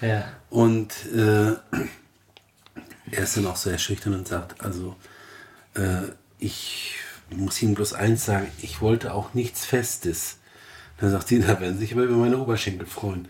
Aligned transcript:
Ja. 0.00 0.24
und 0.50 1.06
äh, 1.06 1.52
er 3.10 3.22
ist 3.22 3.36
dann 3.36 3.46
auch 3.46 3.56
sehr 3.56 3.78
schüchtern 3.78 4.14
und 4.14 4.28
sagt, 4.28 4.62
also 4.62 4.96
äh, 5.74 6.02
ich 6.38 6.96
muss 7.30 7.62
Ihnen 7.62 7.74
bloß 7.74 7.94
eins 7.94 8.24
sagen, 8.24 8.48
ich 8.60 8.80
wollte 8.80 9.14
auch 9.14 9.34
nichts 9.34 9.64
Festes. 9.64 10.38
Dann 10.98 11.10
sagt 11.10 11.28
sie, 11.28 11.40
da 11.40 11.60
werden 11.60 11.74
Sie 11.74 11.80
sich 11.80 11.92
aber 11.92 12.04
über 12.04 12.16
meine 12.16 12.38
Oberschenkel 12.38 12.86
freuen. 12.86 13.28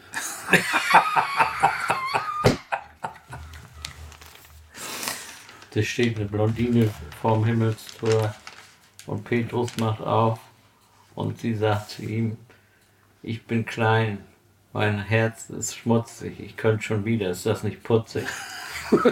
Da 5.77 5.83
steht 5.83 6.17
eine 6.17 6.25
Blondine 6.25 6.89
vorm 7.21 7.45
Himmelstor 7.45 8.35
und 9.05 9.25
Petrus 9.25 9.77
macht 9.77 10.01
auf 10.01 10.39
und 11.15 11.39
sie 11.39 11.55
sagt 11.55 11.91
zu 11.91 12.03
ihm, 12.03 12.39
ich 13.23 13.45
bin 13.45 13.67
klein, 13.67 14.25
mein 14.77 14.99
Herz 14.99 15.49
ist 15.49 15.75
schmutzig, 15.75 16.39
ich 16.39 16.59
könnte 16.59 16.83
schon 16.83 17.07
wieder, 17.07 17.31
ist 17.31 17.47
das 17.47 17.63
nicht 17.63 17.83
putzig? 17.83 18.27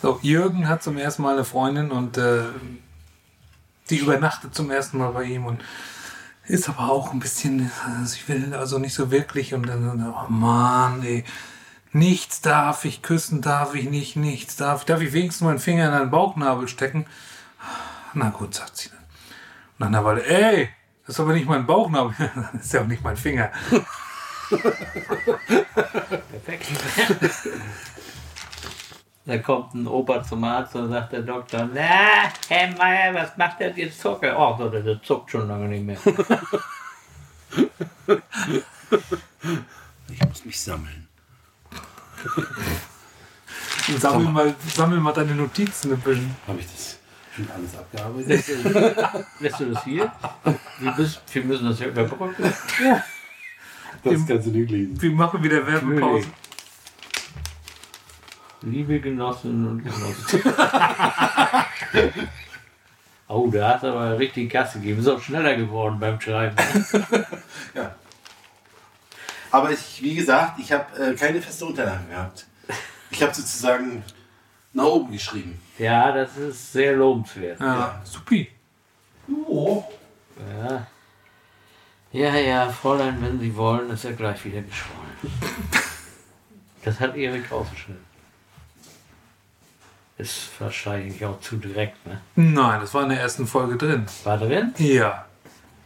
So, 0.00 0.18
Jürgen 0.20 0.68
hat 0.68 0.82
zum 0.82 0.98
ersten 0.98 1.22
Mal 1.22 1.32
eine 1.32 1.46
Freundin 1.46 1.90
und 1.90 2.18
äh, 2.18 2.42
die 3.88 3.96
übernachtet 3.96 4.54
zum 4.54 4.70
ersten 4.70 4.98
Mal 4.98 5.12
bei 5.12 5.24
ihm 5.24 5.46
und 5.46 5.64
ist 6.46 6.68
aber 6.68 6.90
auch 6.90 7.14
ein 7.14 7.20
bisschen, 7.20 7.70
also 7.86 8.14
ich 8.14 8.28
will 8.28 8.52
also 8.52 8.78
nicht 8.78 8.92
so 8.92 9.10
wirklich 9.10 9.54
und 9.54 9.66
dann, 9.66 10.06
oh 10.06 10.30
Mann, 10.30 11.02
ey, 11.02 11.24
nichts 11.92 12.42
darf 12.42 12.84
ich, 12.84 13.00
küssen 13.00 13.40
darf 13.40 13.74
ich 13.74 13.88
nicht, 13.88 14.16
nichts 14.16 14.56
darf 14.56 14.80
ich, 14.80 14.86
darf 14.86 15.00
ich 15.00 15.14
wenigstens 15.14 15.46
meinen 15.46 15.58
Finger 15.58 15.86
in 15.86 15.92
deinen 15.92 16.10
Bauchnabel 16.10 16.68
stecken? 16.68 17.06
Na 18.12 18.28
gut, 18.28 18.54
sagt 18.54 18.76
sie 18.76 18.90
dann. 18.90 18.98
Und 19.78 19.86
einer 19.86 20.04
Weile, 20.04 20.26
ey, 20.26 20.68
das 21.06 21.16
ist 21.16 21.20
aber 21.20 21.32
nicht 21.32 21.46
mein 21.46 21.66
Bauchnabel, 21.66 22.14
das 22.52 22.64
ist 22.64 22.72
ja 22.72 22.82
auch 22.82 22.86
nicht 22.86 23.02
mein 23.02 23.16
Finger. 23.16 23.50
Perfekt. 26.30 26.66
Da 29.26 29.38
kommt 29.38 29.72
ein 29.72 29.86
Opa 29.86 30.22
zum 30.22 30.44
Arzt 30.44 30.74
und 30.74 30.90
sagt 30.90 31.14
der 31.14 31.22
Doktor, 31.22 31.66
na, 31.72 32.30
Herr 32.46 32.76
Meier, 32.76 33.14
was 33.14 33.34
macht 33.38 33.58
denn 33.58 33.74
jetzt 33.74 33.98
Zucker? 33.98 34.38
Oh, 34.38 34.54
so, 34.58 34.68
der 34.68 35.02
zuckt 35.02 35.30
schon 35.30 35.48
lange 35.48 35.66
nicht 35.66 35.82
mehr. 35.82 35.96
Ich 40.10 40.28
muss 40.28 40.44
mich 40.44 40.60
sammeln. 40.60 41.08
Sammel 43.98 44.28
mal, 44.30 44.54
sammel 44.66 45.00
mal 45.00 45.12
deine 45.12 45.34
Notizen 45.34 45.92
ein 45.92 46.00
bisschen. 46.00 46.36
Habe 46.46 46.60
ich 46.60 46.66
das 46.70 46.98
schon 47.34 47.50
alles 47.50 47.76
abgearbeitet? 47.76 48.44
Lässt 49.40 49.60
du 49.60 49.66
das 49.72 49.84
hier? 49.84 50.12
Wir 50.78 50.92
müssen, 50.92 51.20
wir 51.32 51.44
müssen 51.44 51.66
das 51.66 51.80
ja 51.80 51.86
überbrücken. 51.86 52.52
Das 54.02 54.26
kannst 54.26 54.46
du 54.46 54.50
nicht 54.50 54.70
lesen. 54.70 55.00
Wir 55.00 55.10
machen 55.10 55.42
wieder 55.42 55.66
Werbepause. 55.66 56.28
Liebe 58.62 59.00
Genossinnen 59.00 59.66
und 59.68 59.82
Genossen. 59.82 60.40
oh, 63.28 63.48
da 63.52 63.74
hast 63.74 63.82
du 63.82 63.88
aber 63.88 64.18
richtig 64.18 64.50
Gas 64.50 64.72
gegeben. 64.74 65.00
Ist 65.00 65.08
auch 65.08 65.20
schneller 65.20 65.56
geworden 65.56 65.98
beim 66.00 66.20
Schreiben. 66.20 66.56
Aber 69.50 69.70
ich, 69.70 70.02
wie 70.02 70.14
gesagt, 70.14 70.58
ich 70.58 70.72
habe 70.72 70.98
äh, 71.00 71.14
keine 71.14 71.40
feste 71.40 71.66
Unterlage 71.66 72.08
gehabt. 72.08 72.46
Ich 73.10 73.22
habe 73.22 73.32
sozusagen 73.32 74.02
nach 74.74 74.84
oben 74.84 75.12
geschrieben. 75.12 75.60
Ja, 75.78 76.12
das 76.12 76.36
ist 76.36 76.72
sehr 76.72 76.94
lobenswert. 76.96 77.60
Ja, 77.60 78.00
supi. 78.04 78.50
Ja. 79.28 80.86
Ja, 82.12 82.34
ja, 82.36 82.68
Fräulein, 82.70 83.18
wenn 83.22 83.40
Sie 83.40 83.56
wollen, 83.56 83.90
ist 83.90 84.04
er 84.04 84.12
gleich 84.12 84.44
wieder 84.44 84.60
geschwollen. 84.62 85.00
Das 86.84 87.00
hat 87.00 87.16
Erik 87.16 87.50
ausgeschnitten. 87.50 88.04
Ist 90.18 90.50
wahrscheinlich 90.60 91.24
auch 91.24 91.40
zu 91.40 91.56
direkt, 91.56 92.06
ne? 92.06 92.20
Nein, 92.36 92.78
das 92.80 92.92
war 92.92 93.04
in 93.04 93.08
der 93.08 93.20
ersten 93.20 93.46
Folge 93.46 93.76
drin. 93.78 94.04
War 94.24 94.36
drin? 94.36 94.74
Ja. 94.76 95.24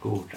Gut. 0.01 0.27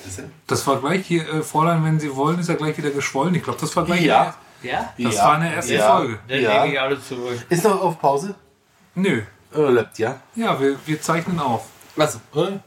Das 0.46 0.64
war 0.68 0.80
gleich 0.80 1.04
hier, 1.04 1.28
äh, 1.28 1.42
Fräulein, 1.42 1.84
wenn 1.84 1.98
Sie 1.98 2.14
wollen, 2.14 2.38
ist 2.38 2.48
er 2.48 2.54
gleich 2.54 2.78
wieder 2.78 2.90
geschwollen. 2.90 3.34
Ich 3.34 3.42
glaube, 3.42 3.58
das 3.60 3.74
war 3.74 3.84
gleich. 3.84 4.02
Ja. 4.02 4.36
Ja? 4.62 4.94
Das 4.98 5.16
Ja. 5.16 5.24
war 5.26 5.34
in 5.36 5.42
der 5.42 5.54
ersten 5.54 5.72
Ja. 5.74 5.96
Folge. 5.96 6.18
Dann 6.28 6.40
Ja. 6.40 6.62
lege 6.62 6.74
ich 6.74 6.80
alles 6.80 7.08
zurück. 7.08 7.44
Ist 7.48 7.64
noch 7.64 7.80
auf 7.82 8.00
Pause? 8.00 8.34
Nö. 8.94 9.22
Äh, 9.54 9.70
lebt, 9.70 9.98
ja. 9.98 10.20
Ja, 10.34 10.58
wir, 10.60 10.76
wir 10.86 11.00
zeichnen 11.00 11.38
auf. 11.38 11.66
Also, 11.96 12.18
äh, 12.34 12.58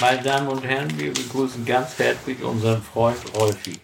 Meine 0.00 0.22
Damen 0.22 0.48
und 0.48 0.64
Herren, 0.64 0.88
wir 0.98 1.12
begrüßen 1.12 1.64
ganz 1.64 1.98
herzlich 1.98 2.42
unseren 2.42 2.82
Freund 2.82 3.18
Rolfi. 3.34 3.78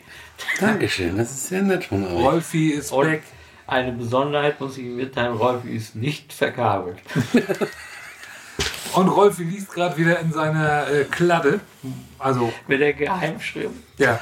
Dankeschön, 0.60 1.16
das 1.16 1.30
ist 1.30 1.48
sehr 1.48 1.62
nett 1.62 1.84
von 1.84 2.04
euch. 2.04 2.12
Rolfi 2.12 2.70
ist 2.70 2.92
Und 2.92 3.06
back. 3.06 3.22
eine 3.66 3.92
Besonderheit 3.92 4.60
muss 4.60 4.76
ich 4.76 4.84
Ihnen 4.84 4.96
mitteilen, 4.96 5.36
Rolfi 5.36 5.70
ist 5.76 5.94
nicht 5.96 6.32
verkabelt. 6.32 6.98
Und 8.94 9.08
Rolfi 9.08 9.42
liest 9.42 9.72
gerade 9.72 9.96
wieder 9.96 10.20
in 10.20 10.32
seiner 10.32 10.88
äh, 10.88 11.04
Kladde. 11.04 11.58
Also, 12.18 12.52
Mit 12.68 12.80
der 12.80 12.92
Geheimschrift. 12.92 13.74
ja. 13.98 14.20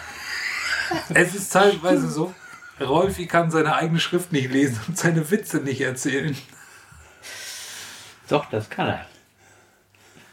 Es 1.15 1.35
ist 1.35 1.51
teilweise 1.51 2.09
so, 2.11 2.35
Rolfi 2.81 3.27
kann 3.27 3.51
seine 3.51 3.75
eigene 3.77 3.99
Schrift 4.01 4.31
nicht 4.33 4.51
lesen 4.51 4.79
und 4.89 4.99
seine 4.99 5.31
Witze 5.31 5.59
nicht 5.59 5.81
erzählen. 5.81 6.37
Doch, 8.33 8.47
das 8.47 8.71
kann 8.71 8.89
er. 8.89 9.07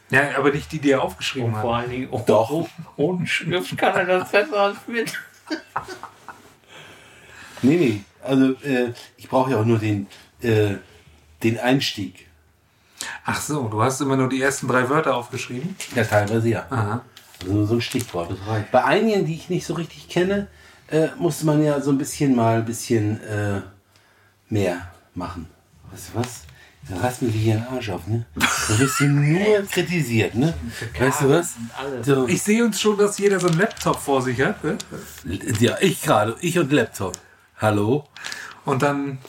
Ja, 0.10 0.38
aber 0.38 0.52
nicht 0.52 0.72
die, 0.72 0.80
die 0.80 0.92
er 0.92 1.04
aufgeschrieben 1.04 1.54
Und 1.54 1.62
vor 1.62 1.76
hat. 1.76 1.84
allen 1.84 1.92
Dingen 1.92 2.08
oh, 2.12 2.24
Doch. 2.26 2.50
oh, 2.50 2.68
ohne 2.96 3.28
Schrift 3.28 3.78
kann 3.78 3.94
er 3.94 4.06
das 4.06 4.32
besser 4.32 4.58
als 4.58 4.78
mit. 4.88 5.20
Nee, 7.62 7.76
nee, 7.76 8.02
also 8.24 8.54
äh, 8.64 8.94
ich 9.18 9.28
brauche 9.28 9.52
ja 9.52 9.60
auch 9.60 9.66
nur 9.66 9.80
den, 9.80 10.08
äh, 10.42 10.76
den 11.44 11.60
Einstieg. 11.60 12.30
Ach 13.26 13.42
so, 13.42 13.68
du 13.68 13.84
hast 13.84 14.00
immer 14.00 14.16
nur 14.16 14.30
die 14.30 14.42
ersten 14.42 14.70
drei 14.70 14.90
Wörter 14.90 15.14
aufgeschrieben. 15.14 15.76
Ja, 15.94 16.06
teilweise 16.06 16.48
ja. 16.48 16.66
Aha. 16.70 17.02
Also 17.42 17.66
so 17.66 17.74
ein 17.74 17.82
Stichwort. 17.82 18.32
Bei 18.72 18.86
einigen, 18.86 19.26
die 19.26 19.36
ich 19.36 19.50
nicht 19.50 19.66
so 19.66 19.74
richtig 19.74 20.08
kenne, 20.08 20.48
äh, 20.90 21.10
musste 21.18 21.46
man 21.46 21.62
ja 21.62 21.82
so 21.82 21.92
ein 21.92 21.98
bisschen 21.98 22.34
mal 22.34 22.60
ein 22.60 22.66
bisschen 22.66 23.22
äh, 23.24 23.62
mehr 24.48 24.90
machen. 25.14 25.50
Weißt 25.92 26.12
du 26.14 26.20
was? 26.20 26.44
Da 26.90 26.98
reißt 26.98 27.22
mir 27.22 27.32
wie 27.34 27.38
hier 27.40 27.56
ein 27.56 27.68
Arsch 27.68 27.90
auf, 27.90 28.08
ne? 28.08 28.26
Da 28.36 28.80
wirst 28.80 29.00
du 29.00 29.06
nur 29.06 29.64
kritisiert, 29.68 30.34
ne? 30.34 30.56
Weißt 30.98 31.22
du 31.22 31.30
was? 31.30 31.54
So, 32.02 32.28
Ich 32.28 32.42
sehe 32.42 32.66
uns 32.66 32.82
schon, 32.82 32.98
dass 32.98 33.20
jeder 33.20 33.40
so 33.40 33.48
einen 33.48 33.60
Laptop 33.60 34.00
vor 34.00 34.22
sich 34.24 34.42
hat. 34.42 34.64
Ne? 34.64 34.78
ja, 35.60 35.78
ich 35.82 36.02
gerade, 36.02 36.36
ich 36.42 36.58
und 36.58 36.72
Laptop. 36.72 37.16
Hallo? 37.58 38.08
Und 38.66 38.82
dann. 38.82 39.20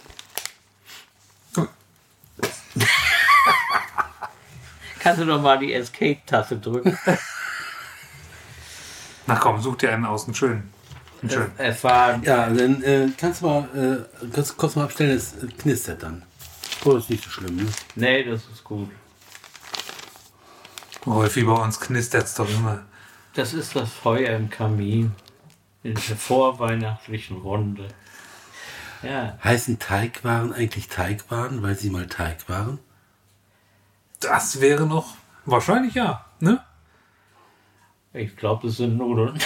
Kannst 5.01 5.21
du 5.21 5.27
doch 5.27 5.41
mal 5.41 5.59
die 5.59 5.73
Escape-Taste 5.75 6.59
drücken? 6.59 6.99
Na 9.27 9.35
komm, 9.37 9.61
such 9.61 9.77
dir 9.77 9.93
einen 9.93 10.05
aus, 10.07 10.25
einen 10.25 10.35
schönen. 10.35 10.73
Einen 11.23 11.31
schönen. 11.31 11.53
Es 11.59 11.85
war 11.85 12.23
Ja, 12.23 12.49
dann 12.49 12.83
äh, 12.83 13.09
kannst 13.19 13.43
du 13.43 13.47
mal 13.47 13.69
äh, 13.75 14.29
kannst, 14.33 14.57
kurz 14.57 14.77
mal 14.77 14.85
abstellen, 14.85 15.17
es 15.17 15.35
knistert 15.59 16.03
dann. 16.03 16.23
Oh, 16.85 16.97
ist 16.97 17.11
nicht 17.11 17.25
so 17.25 17.31
schlimm, 17.31 17.57
ne? 17.57 17.67
Nee, 17.95 18.25
das 18.25 18.47
ist 18.53 18.65
gut. 18.65 18.91
Rolfi, 21.07 21.43
bei 21.43 21.53
uns 21.53 21.79
knistert's 21.81 22.35
doch 22.35 22.49
immer. 22.49 22.85
Das 23.35 23.53
ist 23.55 23.77
das 23.77 23.93
Feuer 23.93 24.37
im 24.37 24.51
Kamin. 24.51 25.13
In 25.83 25.95
der 25.95 26.17
vorweihnachtlichen 26.17 27.39
Runde. 27.39 27.89
Ja, 29.03 29.39
Heißen 29.43 29.79
Teigwaren 29.79 30.53
eigentlich 30.53 30.89
Teigwaren, 30.89 31.63
weil 31.63 31.75
sie 31.75 31.89
mal 31.89 32.07
Teig 32.07 32.49
waren? 32.49 32.79
Das 34.21 34.61
wäre 34.61 34.87
noch. 34.87 35.17
Wahrscheinlich 35.47 35.95
ja, 35.95 36.27
ne? 36.39 36.63
ich 38.13 38.37
glaube, 38.37 38.67
das 38.67 38.77
sind 38.77 38.99
Nudeln. 38.99 39.39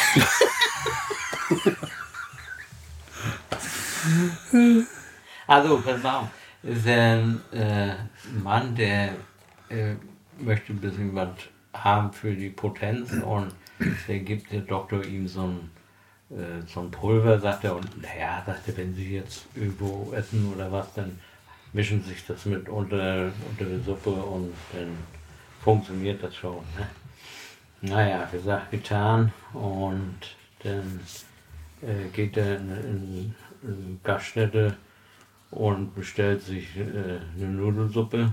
also, 5.46 5.78
pass 5.80 6.02
mal 6.02 6.16
auf. 6.20 6.28
Ist 6.64 6.86
ein 6.86 7.40
äh, 7.52 7.94
Mann, 8.42 8.74
der 8.74 9.10
äh, 9.68 9.94
möchte 10.38 10.72
ein 10.72 10.80
bisschen 10.80 11.14
was 11.14 11.28
haben 11.72 12.12
für 12.12 12.32
die 12.34 12.50
Potenz 12.50 13.12
und 13.12 13.54
der 14.08 14.18
gibt 14.20 14.52
der 14.52 14.60
Doktor 14.60 15.04
ihm 15.04 15.26
so 15.26 15.42
ein 15.42 15.70
äh, 16.30 16.66
so 16.66 16.80
ein 16.80 16.90
Pulver, 16.90 17.38
sagt 17.38 17.64
er. 17.64 17.76
Und 17.76 18.02
naja, 18.02 18.42
sagt 18.46 18.68
er, 18.68 18.76
wenn 18.76 18.94
Sie 18.94 19.14
jetzt 19.14 19.46
irgendwo 19.54 20.12
essen 20.14 20.52
oder 20.54 20.70
was, 20.72 20.92
dann 20.94 21.18
mischen 21.72 22.02
sich 22.02 22.24
das 22.26 22.46
mit 22.46 22.68
unter, 22.68 23.30
unter 23.50 23.64
der 23.64 23.80
Suppe 23.80 24.10
und 24.10 24.52
dann 24.72 24.96
funktioniert 25.62 26.22
das 26.22 26.34
schon. 26.34 26.64
Ne? 26.78 26.88
Naja, 27.82 28.24
gesagt, 28.30 28.70
getan. 28.70 29.32
Und 29.52 30.18
dann 30.62 31.00
äh, 31.82 32.08
geht 32.12 32.36
er 32.36 32.56
in, 32.56 32.70
in, 32.70 33.34
in 33.62 34.00
Gaststätte 34.02 34.76
und 35.54 35.94
bestellt 35.94 36.42
sich 36.42 36.76
äh, 36.76 37.20
eine 37.36 37.46
Nudelsuppe. 37.46 38.32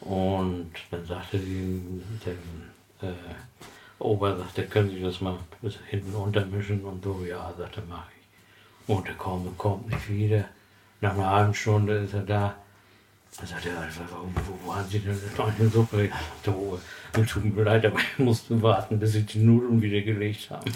Und 0.00 0.72
dann 0.90 1.04
sagte 1.04 1.38
die, 1.38 2.02
der 2.24 3.08
äh, 3.08 3.14
Ober, 3.98 4.36
sagte, 4.36 4.64
können 4.64 4.90
Sie 4.90 5.02
das 5.02 5.20
mal 5.20 5.38
bis 5.62 5.78
hinten 5.88 6.14
untermischen 6.14 6.84
und 6.84 7.02
so, 7.02 7.24
ja, 7.28 7.52
sagte, 7.56 7.82
mach 7.88 8.06
ich. 8.08 8.94
Und 8.94 9.06
der 9.06 9.14
kommt, 9.14 9.56
kommt 9.58 9.88
nicht 9.88 10.08
wieder. 10.08 10.44
Nach 11.00 11.14
einer 11.14 11.30
halben 11.30 11.54
Stunde 11.54 11.94
ist 11.98 12.14
er 12.14 12.22
da. 12.22 12.54
Dann 13.36 13.46
sagt 13.46 13.66
er, 13.66 13.78
also, 13.78 14.00
wo, 14.10 14.66
wo 14.66 14.74
haben 14.74 14.88
Sie 14.88 15.00
denn 15.00 15.18
eine 15.38 15.68
Suppe? 15.68 16.06
Ja, 16.06 16.12
so, 16.44 16.78
tut 17.24 17.44
mir 17.44 17.64
leid, 17.64 17.84
aber 17.86 17.98
ich 17.98 18.18
musste 18.18 18.60
warten, 18.62 19.00
bis 19.00 19.12
Sie 19.12 19.22
die 19.22 19.38
Nudeln 19.38 19.82
wieder 19.82 20.02
gelegt 20.02 20.50
haben. 20.50 20.72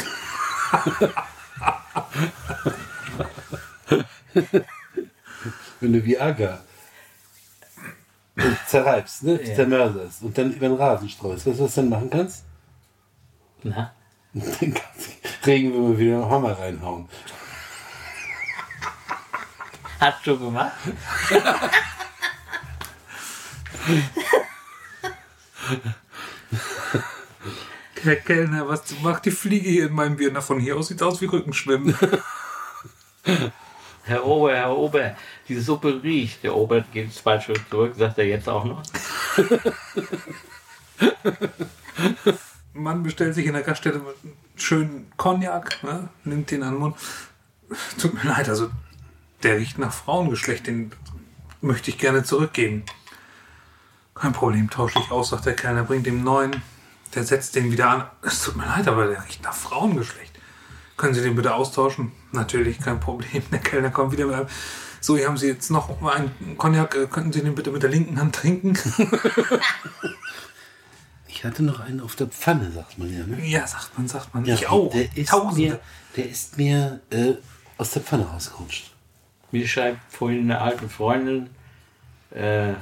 Wenn 5.81 5.93
du 5.93 6.05
Viagra 6.05 6.61
zerreibst, 8.67 9.23
ne? 9.25 9.41
Ja. 9.43 9.55
zermörserst 9.55 10.23
und 10.23 10.37
dann 10.39 10.53
über 10.53 10.69
den 10.69 10.77
Rasen 10.77 11.09
streust, 11.09 11.47
weißt 11.47 11.59
du, 11.59 11.65
was 11.65 11.75
du 11.75 11.81
dann 11.81 11.91
machen 11.91 12.11
kannst? 12.11 12.45
Na? 13.63 13.93
Dann 14.33 14.75
kannst 14.75 15.09
du 15.43 15.47
Regenwürmer 15.47 15.99
wieder 15.99 16.17
einen 16.17 16.31
Hammer 16.31 16.59
reinhauen. 16.59 17.09
Hast 20.01 20.27
du 20.27 20.39
gemacht? 20.39 20.73
Herr 28.03 28.17
Kellner, 28.17 28.69
was 28.69 28.83
macht 29.03 29.25
die 29.25 29.31
Fliege 29.33 29.69
hier 29.69 29.87
in 29.87 29.95
meinem 29.95 30.17
Bier? 30.17 30.31
Na, 30.33 30.41
von 30.41 30.61
hier 30.61 30.77
aus 30.77 30.89
sieht 30.89 31.03
aus 31.03 31.21
wie 31.21 31.27
Rückenschwimmen. 31.27 31.97
Herr 34.05 34.25
Ober, 34.25 34.55
Herr 34.55 34.77
Ober, 34.77 35.17
die 35.49 35.59
Suppe 35.59 36.03
riecht. 36.03 36.43
Der 36.43 36.55
Ober 36.55 36.83
geht 36.93 37.13
zwei 37.13 37.41
Schritte 37.41 37.63
zurück, 37.71 37.95
sagt 37.97 38.19
er 38.19 38.27
jetzt 38.27 38.49
auch 38.49 38.65
noch. 38.65 38.83
Mann 42.73 43.03
bestellt 43.03 43.35
sich 43.35 43.47
in 43.47 43.55
der 43.55 43.63
Gaststätte 43.63 43.99
einen 43.99 44.37
schönen 44.57 45.11
Cognac, 45.17 45.83
ne? 45.83 46.09
nimmt 46.25 46.51
den 46.51 46.63
an 46.63 46.75
den 46.75 46.81
Mund. 46.81 46.97
Tut 48.01 48.15
mir 48.15 48.25
leid, 48.25 48.49
also 48.49 48.71
der 49.43 49.59
riecht 49.59 49.79
nach 49.79 49.93
Frauengeschlecht, 49.93 50.67
den 50.67 50.93
möchte 51.61 51.91
ich 51.91 51.99
gerne 51.99 52.23
zurückgeben. 52.23 52.85
Kein 54.15 54.33
Problem, 54.33 54.71
tausche 54.71 54.99
ich 54.99 55.11
aus, 55.11 55.31
sagt 55.31 55.47
der 55.47 55.55
Kellner, 55.55 55.85
bringt 55.85 56.07
dem 56.07 56.25
neuen, 56.25 56.63
der 57.15 57.25
setzt 57.25 57.55
den 57.55 57.71
wieder 57.71 57.91
an. 57.91 58.05
Es 58.23 58.43
tut 58.43 58.57
mir 58.57 58.67
leid, 58.67 58.89
aber 58.89 59.07
der 59.07 59.25
riecht 59.25 59.43
nach 59.43 59.55
Frauengeschlecht. 59.55 60.39
Können 60.97 61.15
Sie 61.15 61.23
den 61.23 61.37
bitte 61.37 61.55
austauschen? 61.55 62.13
Natürlich, 62.33 62.81
kein 62.81 62.99
Problem. 62.99 63.43
Der 63.53 63.61
Kellner 63.61 63.91
kommt 63.91 64.13
wieder 64.13 64.27
mit 64.27 64.35
einem. 64.35 64.49
So, 65.01 65.17
hier 65.17 65.29
haben 65.29 65.37
Sie 65.37 65.47
jetzt 65.47 65.71
noch 65.71 66.03
einen 66.03 66.57
Cognac. 66.57 66.95
Äh, 66.95 67.07
Könnten 67.07 67.33
Sie 67.33 67.43
den 67.43 67.55
bitte 67.55 67.71
mit 67.71 67.83
der 67.83 67.91
linken 67.91 68.21
Hand 68.21 68.35
trinken? 68.35 68.77
Ich 71.31 71.45
hatte 71.45 71.63
noch 71.63 71.79
einen 71.79 72.01
auf 72.01 72.17
der 72.17 72.27
Pfanne, 72.27 72.73
sagt 72.73 72.99
man 72.99 73.17
ja. 73.17 73.25
Ne? 73.25 73.41
ja, 73.47 73.65
sagt 73.65 73.97
man, 73.97 74.09
sagt 74.09 74.35
man. 74.35 74.45
Ja, 74.45 74.55
ich 74.55 74.67
auch. 74.67 74.91
Der 74.91 75.17
ist 75.17 75.29
Tausende. 75.29 75.69
mir, 75.69 75.81
der 76.17 76.29
ist 76.29 76.59
mir 76.59 77.01
äh, 77.11 77.35
aus 77.77 77.93
der 77.93 78.03
Pfanne 78.03 78.27
rausgerutscht. 78.27 78.93
Mir 79.53 79.69
schreibt 79.69 80.01
vorhin 80.13 80.51
eine 80.51 80.61
alte 80.61 80.89
Freundin, 80.89 81.51
äh, 82.35 82.73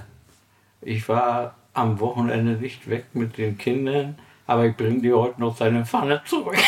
ich 0.80 1.06
war 1.06 1.54
am 1.74 2.00
Wochenende 2.00 2.52
nicht 2.52 2.88
weg 2.88 3.04
mit 3.12 3.36
den 3.36 3.58
Kindern, 3.58 4.19
aber 4.46 4.64
ich 4.64 4.74
bringe 4.74 5.02
dir 5.02 5.19
heute 5.19 5.38
noch 5.38 5.58
seine 5.58 5.84
Pfanne 5.84 6.22
zurück. 6.24 6.56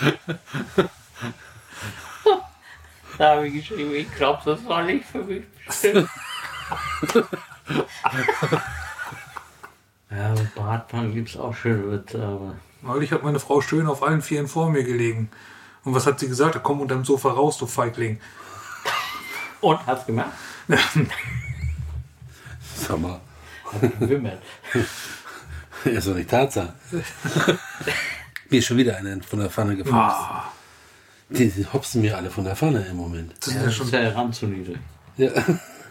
da 3.20 3.36
habe 3.36 3.48
ich 3.48 3.54
geschrieben, 3.54 3.94
ich 3.94 4.10
glaube, 4.14 4.40
das 4.44 4.64
war 4.66 4.82
nicht 4.82 5.04
für 5.04 5.22
mich 5.22 5.44
bestimmt. 5.66 6.08
ja, 10.10 10.34
Bratpfannen 10.54 11.14
gibt 11.14 11.28
es 11.28 11.36
auch 11.36 11.54
schöne 11.54 11.92
Witze, 11.92 12.22
aber 12.22 12.54
Neulich 12.82 13.12
hat 13.12 13.22
meine 13.22 13.38
Frau 13.38 13.60
schön 13.60 13.86
auf 13.86 14.02
allen 14.02 14.22
Vieren 14.22 14.48
vor 14.48 14.70
mir 14.70 14.84
gelegen. 14.84 15.30
Und 15.84 15.94
was 15.94 16.06
hat 16.06 16.18
sie 16.18 16.28
gesagt? 16.28 16.54
Da 16.54 16.60
komm 16.60 16.80
unterm 16.80 17.04
Sofa 17.04 17.30
raus, 17.30 17.58
du 17.58 17.66
Feigling. 17.66 18.18
Und 19.60 19.86
hat's 19.86 20.06
gemacht? 20.06 20.32
Sag 22.74 22.98
mal, 22.98 23.20
Gewimmert. 23.98 24.42
ist 25.84 26.06
doch 26.06 26.14
nicht 26.14 26.30
Tatsache. 26.30 26.72
mir 28.48 28.58
ist 28.58 28.64
schon 28.64 28.78
wieder 28.78 28.96
einer 28.96 29.22
von 29.22 29.40
der 29.40 29.50
Pfanne 29.50 29.76
gefallen. 29.76 29.96
Ah, 29.96 30.50
Die, 31.30 31.48
die 31.48 31.66
hopsen 31.72 32.02
mir 32.02 32.16
alle 32.16 32.30
von 32.30 32.44
der 32.44 32.56
Pfanne 32.56 32.84
im 32.90 32.96
Moment. 32.96 33.32
das, 33.40 33.48
ist 33.48 33.54
Ja, 33.54 33.62
ja 33.64 33.70
schon, 33.70 33.86
ist 33.86 33.92
ja 33.92 34.08
ran 34.10 34.32
zu 34.32 34.46
niedrig. 34.46 34.78
Ja, 35.16 35.30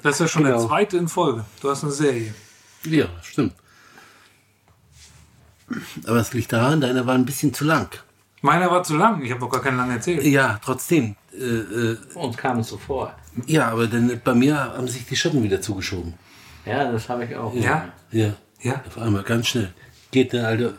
das 0.04 0.16
ist 0.16 0.20
ja 0.22 0.28
schon 0.28 0.44
der 0.44 0.54
Genau. 0.54 0.68
zweite 0.68 0.98
in 0.98 1.08
Folge. 1.08 1.46
Du 1.62 1.70
hast 1.70 1.84
eine 1.84 1.92
Serie. 1.94 2.34
ja 2.86 3.08
stimmt. 3.22 3.54
Aber 6.06 6.18
es 6.18 6.34
liegt 6.34 6.52
daran, 6.52 6.82
deiner 6.82 7.06
war 7.06 7.14
ein 7.16 7.26
bisschen 7.26 7.54
zu 7.54 7.64
lang. 7.64 7.90
Meiner 8.42 8.72
war 8.72 8.84
zu 8.84 8.96
lang. 8.96 9.22
Ich 9.22 9.32
habe 9.32 9.42
noch 9.42 9.50
gar 9.50 9.62
keinen 9.62 9.78
lang 9.78 9.92
erzählt. 9.92 10.24
Ja, 10.24 10.60
trotzdem. 10.64 11.16
Äh, 11.34 11.44
äh, 11.44 11.98
Uns 12.16 12.38
kam 12.38 12.60
es 12.60 12.70
so 12.70 12.78
vor. 12.78 13.14
ja, 13.46 13.68
aber 13.70 13.88
dann 13.88 14.20
bei 14.24 14.34
mir 14.34 14.56
haben 14.58 14.88
sich 14.88 15.06
die 15.06 15.16
Schatten 15.16 15.44
wieder 15.44 15.62
zugeschoben. 15.62 16.14
Ja, 16.66 16.92
das 16.92 17.08
habe 17.10 17.26
ich 17.26 17.36
auch. 17.36 17.54
Ja? 17.54 17.90
Ja. 18.12 18.34
Ja? 18.62 18.82
Auf 18.88 18.98
einmal 18.98 19.24
ganz 19.24 19.48
schnell. 19.48 19.74
Geht 20.12 20.34
eine 20.34 20.48
alte 20.48 20.78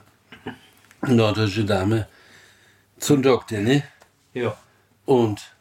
norddeutsche 1.06 1.64
Dame 1.64 2.06
zum 2.98 3.22
Doktor, 3.22 3.58
ne? 3.60 3.82
Ja. 4.32 4.56
Und 5.04 5.54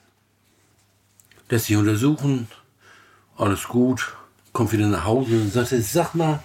lässt 1.49 1.65
sich 1.65 1.77
untersuchen. 1.77 2.47
Alles 3.37 3.67
gut. 3.67 4.15
Kommt 4.53 4.71
wieder 4.71 4.87
nach 4.87 5.05
Hause 5.05 5.35
und 5.35 5.51
sagt, 5.51 5.69
sag 5.69 6.13
mal, 6.15 6.39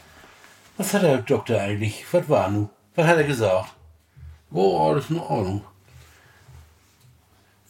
was 0.77 0.95
hat 0.95 1.03
der 1.03 1.19
Doktor 1.19 1.61
eigentlich? 1.61 2.05
Was 2.13 2.29
war 2.29 2.51
nun? 2.51 2.69
Was 2.95 3.07
hat 3.07 3.17
er 3.17 3.25
gesagt? 3.25 3.73
Oh, 4.51 4.89
alles 4.89 5.11
in 5.11 5.19
Ordnung. 5.19 5.65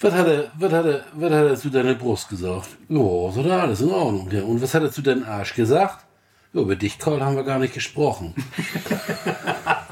Was 0.01 0.13
hat 0.13 0.27
er, 0.27 0.51
was 0.59 0.73
hat 0.73 0.85
er, 0.85 1.05
was 1.15 1.33
hat 1.33 1.47
er 1.47 1.57
zu 1.57 1.71
deiner 1.71 1.95
Brust 1.95 2.29
gesagt? 2.29 2.69
Ja, 2.89 3.31
sagt 3.31 3.47
er, 3.47 3.63
alles 3.63 3.81
in 3.81 3.91
Ordnung. 3.91 4.31
Ja. 4.31 4.43
Und 4.43 4.61
was 4.61 4.75
hat 4.75 4.83
er 4.83 4.91
zu 4.91 5.03
deinem 5.03 5.25
Arsch 5.25 5.55
gesagt? 5.55 6.05
Ja, 6.53 6.61
über 6.61 6.77
dich, 6.77 6.99
Karl, 6.99 7.23
haben 7.23 7.37
wir 7.37 7.45
gar 7.45 7.59
nicht 7.59 7.75
gesprochen. 7.75 8.35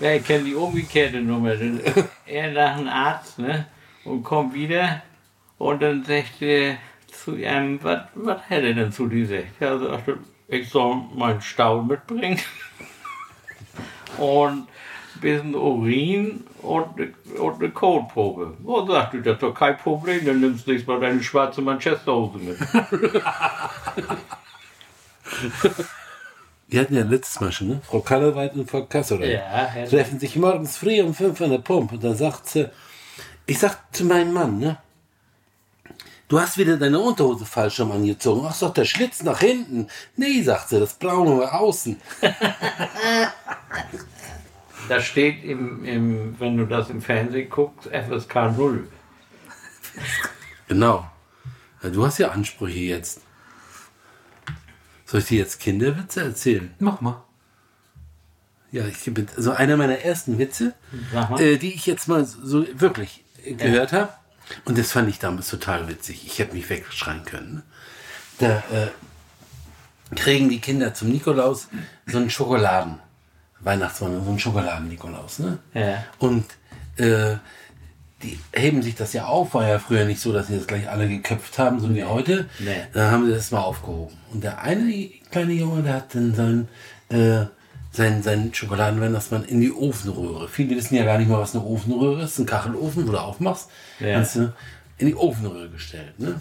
Ja, 0.00 0.12
ich 0.12 0.24
kenne 0.24 0.44
die 0.44 0.54
umgekehrte 0.54 1.20
Nummer. 1.20 1.54
Er 2.26 2.52
nach 2.52 2.76
einem 2.76 2.88
Arzt, 2.88 3.38
ne? 3.40 3.66
Und 4.04 4.22
kommt 4.22 4.54
wieder 4.54 5.02
und 5.58 5.82
dann 5.82 6.04
sagt 6.04 6.40
er 6.40 6.78
zu 7.08 7.34
ihm, 7.34 7.80
was, 7.82 8.02
was 8.14 8.40
hätte 8.48 8.68
er 8.68 8.74
denn 8.74 8.92
zu 8.92 9.08
dir 9.08 9.22
gesagt? 9.22 9.60
Ja, 9.60 9.76
sagte, 9.76 10.18
ich 10.46 10.68
soll 10.68 11.02
meinen 11.14 11.42
Stau 11.42 11.82
mitbringen. 11.82 12.38
und 14.18 14.68
ein 14.68 15.20
bisschen 15.20 15.54
Urin 15.56 16.44
und, 16.62 16.96
ne- 16.96 17.14
und 17.38 17.60
eine 17.60 17.70
Kotprobe. 17.70 18.56
Und 18.62 18.86
sagte, 18.88 19.20
das 19.20 19.34
ist 19.34 19.42
doch 19.42 19.54
kein 19.54 19.76
Problem, 19.76 20.24
dann 20.24 20.40
nimmst 20.40 20.66
du 20.66 20.70
nächstes 20.70 20.86
Mal 20.86 21.00
deine 21.00 21.22
schwarze 21.22 21.60
Manchesterhose 21.60 22.38
mit. 22.38 22.56
Wir 26.68 26.82
hatten 26.82 26.94
ja 26.94 27.02
letztes 27.02 27.40
Mal 27.40 27.50
schon, 27.50 27.68
ne? 27.68 27.80
Frau 27.82 28.00
Kallerweit 28.00 28.54
und 28.54 28.70
Frau 28.70 28.84
Kasseler. 28.84 29.26
Ja, 29.26 29.74
ja. 29.74 29.86
treffen 29.86 30.20
sich 30.20 30.36
morgens 30.36 30.76
früh 30.76 31.00
um 31.00 31.14
fünf 31.14 31.40
an 31.40 31.50
der 31.50 31.58
Pumpe. 31.58 31.94
Und 31.94 32.04
dann 32.04 32.14
sagt 32.14 32.46
sie, 32.46 32.68
ich 33.46 33.58
sag 33.58 33.78
zu 33.94 34.04
meinem 34.04 34.34
Mann, 34.34 34.58
ne? 34.58 34.76
Du 36.28 36.38
hast 36.38 36.58
wieder 36.58 36.76
deine 36.76 36.98
Unterhose 36.98 37.46
falsch 37.46 37.80
rum 37.80 37.90
angezogen. 37.92 38.46
Ach, 38.46 38.58
doch 38.58 38.74
der 38.74 38.84
Schlitz 38.84 39.22
nach 39.22 39.40
hinten. 39.40 39.88
Nee, 40.16 40.42
sagt 40.42 40.68
sie, 40.68 40.78
das 40.78 40.94
Braune 40.94 41.38
war 41.38 41.60
außen. 41.60 41.98
Da 44.88 45.02
steht, 45.02 45.44
im, 45.44 45.84
im, 45.84 46.40
wenn 46.40 46.56
du 46.56 46.64
das 46.64 46.88
im 46.88 47.02
Fernsehen 47.02 47.50
guckst, 47.50 47.90
FSK 47.90 48.56
0. 48.56 48.88
Genau. 50.66 51.06
Du 51.82 52.06
hast 52.06 52.16
ja 52.16 52.30
Ansprüche 52.30 52.78
jetzt. 52.78 53.20
Soll 55.08 55.20
ich 55.20 55.26
dir 55.26 55.38
jetzt 55.38 55.58
Kinderwitze 55.58 56.20
erzählen? 56.22 56.70
Mach 56.78 57.00
mal. 57.00 57.24
Ja, 58.70 58.84
ich 58.84 59.02
bin, 59.14 59.26
also 59.34 59.52
einer 59.52 59.78
meiner 59.78 60.00
ersten 60.00 60.38
Witze, 60.38 60.74
äh, 61.38 61.56
die 61.56 61.72
ich 61.72 61.86
jetzt 61.86 62.08
mal 62.08 62.26
so 62.26 62.66
wirklich 62.78 63.24
äh, 63.42 63.54
gehört 63.54 63.92
habe. 63.92 64.12
Und 64.66 64.76
das 64.76 64.92
fand 64.92 65.08
ich 65.08 65.18
damals 65.18 65.48
total 65.48 65.88
witzig. 65.88 66.26
Ich 66.26 66.38
hätte 66.38 66.54
mich 66.54 66.68
wegschreien 66.68 67.24
können. 67.24 67.54
ne? 67.54 67.62
Da 68.38 68.58
äh, 68.70 70.14
kriegen 70.14 70.50
die 70.50 70.60
Kinder 70.60 70.92
zum 70.92 71.08
Nikolaus 71.08 71.68
so 72.06 72.18
einen 72.18 72.28
Schokoladenriegel. 72.28 73.02
Weihnachtsmann, 73.60 74.24
so 74.24 74.30
ein 74.30 74.38
Schokoladen-Nikolaus, 74.38 75.40
ne? 75.40 75.58
Ja. 75.74 76.04
Und 76.18 76.44
äh, 76.96 77.36
die 78.22 78.38
heben 78.52 78.82
sich 78.82 78.96
das 78.96 79.12
ja 79.12 79.26
auf, 79.26 79.54
war 79.54 79.68
ja 79.68 79.78
früher 79.78 80.04
nicht 80.04 80.20
so, 80.20 80.32
dass 80.32 80.48
sie 80.48 80.56
das 80.56 80.66
gleich 80.66 80.88
alle 80.88 81.08
geköpft 81.08 81.58
haben, 81.58 81.78
so 81.80 81.94
wie 81.94 82.02
heute. 82.04 82.46
Nee. 82.58 82.74
Da 82.92 83.10
haben 83.12 83.26
sie 83.26 83.32
das 83.32 83.50
mal 83.52 83.60
aufgehoben. 83.60 84.16
Und 84.32 84.42
der 84.42 84.60
eine 84.62 85.08
kleine 85.30 85.52
Junge, 85.52 85.82
der 85.82 85.94
hat 85.94 86.14
dann 86.14 86.34
sein, 86.34 86.68
äh, 87.10 87.46
sein, 87.92 88.22
sein 88.22 88.52
Schokoladenweihnachtsmann 88.52 89.44
in 89.44 89.60
die 89.60 89.72
Ofenröhre. 89.72 90.48
Viele 90.48 90.74
wissen 90.76 90.96
ja 90.96 91.04
gar 91.04 91.18
nicht 91.18 91.28
mal, 91.28 91.40
was 91.40 91.54
eine 91.54 91.64
Ofenröhre 91.64 92.22
ist. 92.24 92.38
Ein 92.38 92.46
Kachelofen, 92.46 93.06
wo 93.06 93.12
du 93.12 93.18
aufmachst, 93.18 93.68
Ja. 94.00 94.14
kannst 94.14 94.34
du 94.36 94.52
in 94.98 95.06
die 95.06 95.14
Ofenröhre 95.14 95.68
gestellt. 95.70 96.18
Ne? 96.18 96.40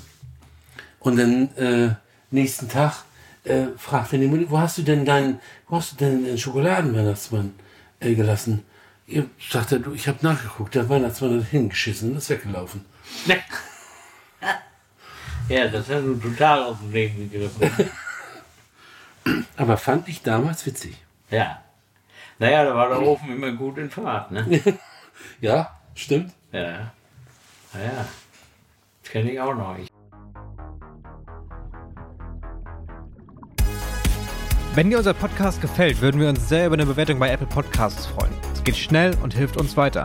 Und 1.00 1.18
dann 1.18 1.56
äh, 1.58 1.94
nächsten 2.32 2.70
Tag 2.70 3.04
äh, 3.44 3.68
fragt 3.78 4.14
er 4.14 4.20
die 4.20 4.28
Mutter, 4.28 4.50
wo 4.50 4.58
hast 4.58 4.80
du 4.80 4.82
denn 4.82 5.06
deinen, 5.06 5.40
wo 5.70 5.78
hast 5.78 5.92
du 5.94 5.96
denn 5.98 6.26
den 6.26 6.38
Schokoladenweihnachtsmann 6.40 7.54
äh, 8.00 8.16
gelassen? 8.16 8.64
Ihr 9.10 9.30
sagt 9.50 9.72
er, 9.72 9.80
du, 9.80 9.94
ich 9.94 10.10
habe 10.10 10.18
nachgeguckt, 10.22 10.76
der 10.76 10.90
Weihnachtsmann 10.90 11.40
hat 11.40 11.48
hingeschissen 11.48 12.12
und 12.12 12.18
ist 12.18 12.30
weggelaufen. 12.30 12.84
Ja, 15.48 15.70
das 15.70 15.88
hast 15.88 16.04
du 16.04 16.16
total 16.16 16.64
aus 16.64 16.78
dem 16.80 16.92
Leben 16.92 17.32
gegriffen. 17.32 17.90
Aber 19.56 19.78
fand 19.78 20.10
ich 20.10 20.22
damals 20.24 20.66
witzig. 20.66 20.98
Ja. 21.30 21.62
Naja, 22.38 22.66
da 22.66 22.76
war 22.76 22.90
der 22.90 23.02
Ofen 23.02 23.32
immer 23.32 23.52
gut 23.52 23.78
in 23.78 23.90
Fahrt, 23.90 24.32
ne? 24.32 24.46
Ja, 25.42 25.80
stimmt. 25.96 26.34
Ja. 26.52 26.92
Naja. 27.74 28.06
Das 29.04 29.12
kenne 29.12 29.32
ich 29.32 29.40
auch 29.40 29.56
noch. 29.56 29.78
Ich 29.78 29.88
Wenn 34.76 34.90
dir 34.90 34.98
unser 34.98 35.14
Podcast 35.14 35.62
gefällt, 35.62 36.02
würden 36.02 36.20
wir 36.20 36.30
uns 36.30 36.50
sehr 36.50 36.68
über 36.68 36.76
eine 36.76 36.86
Bewertung 36.86 37.20
bei 37.20 37.32
Apple 37.32 37.48
Podcasts 37.48 38.06
freuen. 38.06 38.57
Geht 38.68 38.76
schnell 38.76 39.16
und 39.24 39.34
hilft 39.34 39.56
uns 39.56 39.78
weiter. 39.78 40.04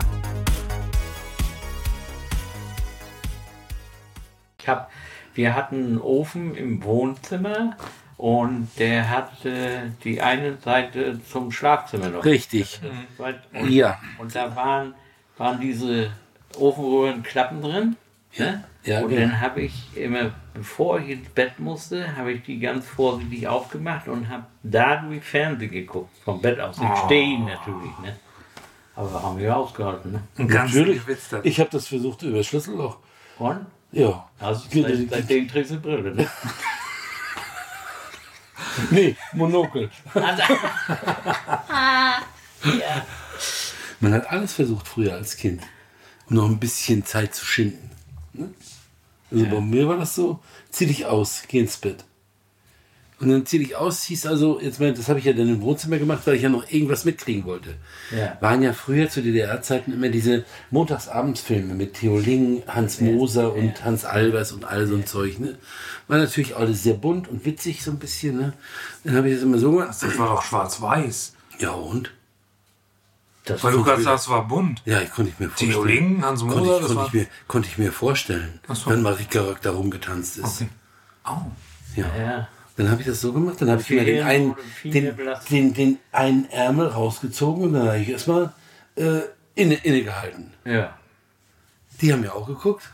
Ich 4.57 4.69
hab, 4.69 4.89
wir 5.33 5.53
hatten 5.53 5.75
einen 5.75 5.97
Ofen 5.99 6.55
im 6.55 6.81
Wohnzimmer 6.81 7.75
und 8.15 8.69
der 8.79 9.09
hatte 9.09 9.91
die 10.05 10.21
eine 10.21 10.55
Seite 10.59 11.19
zum 11.29 11.51
Schlafzimmer 11.51 12.07
noch. 12.07 12.23
Richtig. 12.23 12.79
Und, 13.51 13.69
Ja. 13.69 13.99
und 14.17 14.33
da 14.33 14.55
waren, 14.55 14.95
waren 15.37 15.59
diese 15.59 16.11
Ofenröhrenklappen 16.57 17.61
drin. 17.61 17.97
Ne? 18.37 18.63
Ja, 18.85 19.01
und 19.01 19.09
genau. 19.09 19.23
dann 19.23 19.41
habe 19.41 19.59
ich 19.59 19.97
immer, 19.97 20.31
bevor 20.53 20.99
ich 21.01 21.09
ins 21.09 21.27
Bett 21.27 21.59
musste, 21.59 22.15
habe 22.15 22.31
ich 22.31 22.43
die 22.43 22.59
ganz 22.61 22.87
vorsichtig 22.87 23.45
aufgemacht 23.45 24.07
und 24.07 24.29
habe 24.29 24.45
dadurch 24.63 25.21
Fernsehen 25.21 25.69
geguckt. 25.69 26.15
Vom 26.23 26.41
Bett 26.41 26.61
aus. 26.61 26.77
Im 26.77 26.95
Stehen 27.05 27.43
natürlich. 27.43 27.91
Ne? 28.01 28.15
Aber 28.95 29.23
haben 29.23 29.39
wir 29.39 29.55
ausgehalten. 29.57 30.11
Ne? 30.11 30.23
Ein 30.37 30.47
ganz 30.47 30.73
Natürlich. 30.73 31.01
gewitzter. 31.01 31.43
Ich 31.43 31.59
habe 31.59 31.69
das 31.71 31.87
versucht 31.87 32.21
über 32.21 32.37
das 32.37 32.47
Schlüsselloch. 32.47 32.97
Und? 33.39 33.65
Ja. 33.91 34.29
Also 34.39 34.65
seit, 34.71 35.09
seitdem 35.09 35.47
trägst 35.47 35.71
du 35.71 35.79
Brille. 35.79 36.13
Ne? 36.13 36.29
Nee, 38.89 39.15
Monokel. 39.33 39.91
Man 43.99 44.13
hat 44.13 44.29
alles 44.31 44.53
versucht 44.53 44.87
früher 44.87 45.13
als 45.13 45.37
Kind, 45.37 45.61
um 46.27 46.37
noch 46.37 46.45
ein 46.45 46.59
bisschen 46.59 47.05
Zeit 47.05 47.35
zu 47.35 47.45
schinden. 47.45 47.91
Ne? 48.33 48.51
Also 49.31 49.45
bei 49.45 49.61
mir 49.61 49.87
war 49.87 49.97
das 49.97 50.15
so, 50.15 50.39
zieh 50.69 50.87
dich 50.87 51.05
aus, 51.05 51.43
geh 51.47 51.59
ins 51.59 51.77
Bett. 51.77 52.03
Und 53.23 53.29
dann 53.29 53.45
zieh 53.45 53.59
dich 53.59 53.75
aus, 53.75 54.03
hieß 54.03 54.25
also, 54.25 54.59
jetzt 54.59 54.79
mal, 54.79 54.93
das 54.93 55.07
habe 55.07 55.19
ich 55.19 55.25
ja 55.25 55.33
dann 55.33 55.47
im 55.47 55.61
Wohnzimmer 55.61 55.97
gemacht, 55.97 56.23
weil 56.25 56.35
ich 56.35 56.41
ja 56.41 56.49
noch 56.49 56.69
irgendwas 56.69 57.05
mitkriegen 57.05 57.45
wollte. 57.45 57.75
Ja. 58.11 58.37
Waren 58.41 58.61
ja 58.61 58.73
früher 58.73 59.09
zu 59.09 59.21
DDR-Zeiten 59.21 59.93
immer 59.93 60.09
diese 60.09 60.43
Montagsabendsfilme 60.71 61.73
mit 61.73 61.93
Theo 61.93 62.19
Ling, 62.19 62.63
Hans 62.67 62.99
Moser 62.99 63.53
und 63.53 63.83
Hans 63.85 64.03
Albers 64.03 64.51
und 64.51 64.65
all 64.65 64.87
so 64.87 64.95
ein 64.95 65.05
Zeug. 65.05 65.39
Ne? 65.39 65.57
War 66.07 66.17
natürlich 66.17 66.55
alles 66.55 66.83
sehr 66.83 66.95
bunt 66.95 67.27
und 67.29 67.45
witzig 67.45 67.83
so 67.83 67.91
ein 67.91 67.99
bisschen. 67.99 68.37
Ne? 68.37 68.53
Dann 69.03 69.15
habe 69.15 69.29
ich 69.29 69.35
das 69.35 69.43
immer 69.43 69.57
so 69.57 69.71
gemacht. 69.71 69.89
Das 69.89 70.17
war 70.17 70.27
doch 70.27 70.43
schwarz-weiß. 70.43 71.33
Ja 71.59 71.71
und? 71.71 72.11
Das 73.45 73.63
Weil 73.63 73.73
du 73.73 73.83
gerade 73.83 74.01
sagst, 74.01 74.25
es 74.25 74.29
war 74.29 74.47
bunt. 74.47 74.81
Ja, 74.85 75.01
ich 75.01 75.11
konnte 75.11 75.31
ich 75.31 75.39
mir 75.39 75.49
vorstellen. 75.49 75.71
Theo 75.71 75.83
Ling, 75.83 76.23
Hans 76.23 76.41
konnte 76.41 76.57
Moser, 76.57 76.75
ich, 76.75 76.79
das 76.79 76.87
konnte, 76.87 76.95
war... 76.95 77.07
ich 77.07 77.13
mir, 77.13 77.27
konnte 77.47 77.69
ich 77.69 77.77
mir 77.77 77.91
vorstellen, 77.91 78.59
so. 78.69 78.89
wenn 78.89 79.01
Marika 79.01 79.41
Röck 79.41 79.61
da 79.61 79.71
rumgetanzt 79.71 80.37
ist. 80.37 80.61
Okay. 80.61 80.69
Oh. 81.25 81.51
Ja. 81.95 82.05
ja. 82.17 82.47
Dann 82.75 82.89
habe 82.89 83.01
ich 83.01 83.07
das 83.07 83.21
so 83.21 83.31
gemacht, 83.33 83.61
dann 83.61 83.69
habe 83.69 83.81
ich 83.81 83.89
mir 83.89 84.03
den 84.03 84.23
einen, 84.23 84.55
den, 84.83 85.15
den, 85.49 85.73
den 85.73 85.99
einen 86.11 86.49
Ärmel 86.49 86.87
rausgezogen 86.87 87.65
und 87.65 87.73
dann 87.73 87.87
habe 87.87 87.99
ich 87.99 88.09
erstmal 88.09 88.51
äh, 88.95 89.19
inne, 89.55 89.75
innegehalten. 89.75 90.53
ja. 90.65 90.97
Die 92.01 92.11
haben 92.11 92.23
ja 92.23 92.33
auch 92.33 92.47
geguckt. 92.47 92.91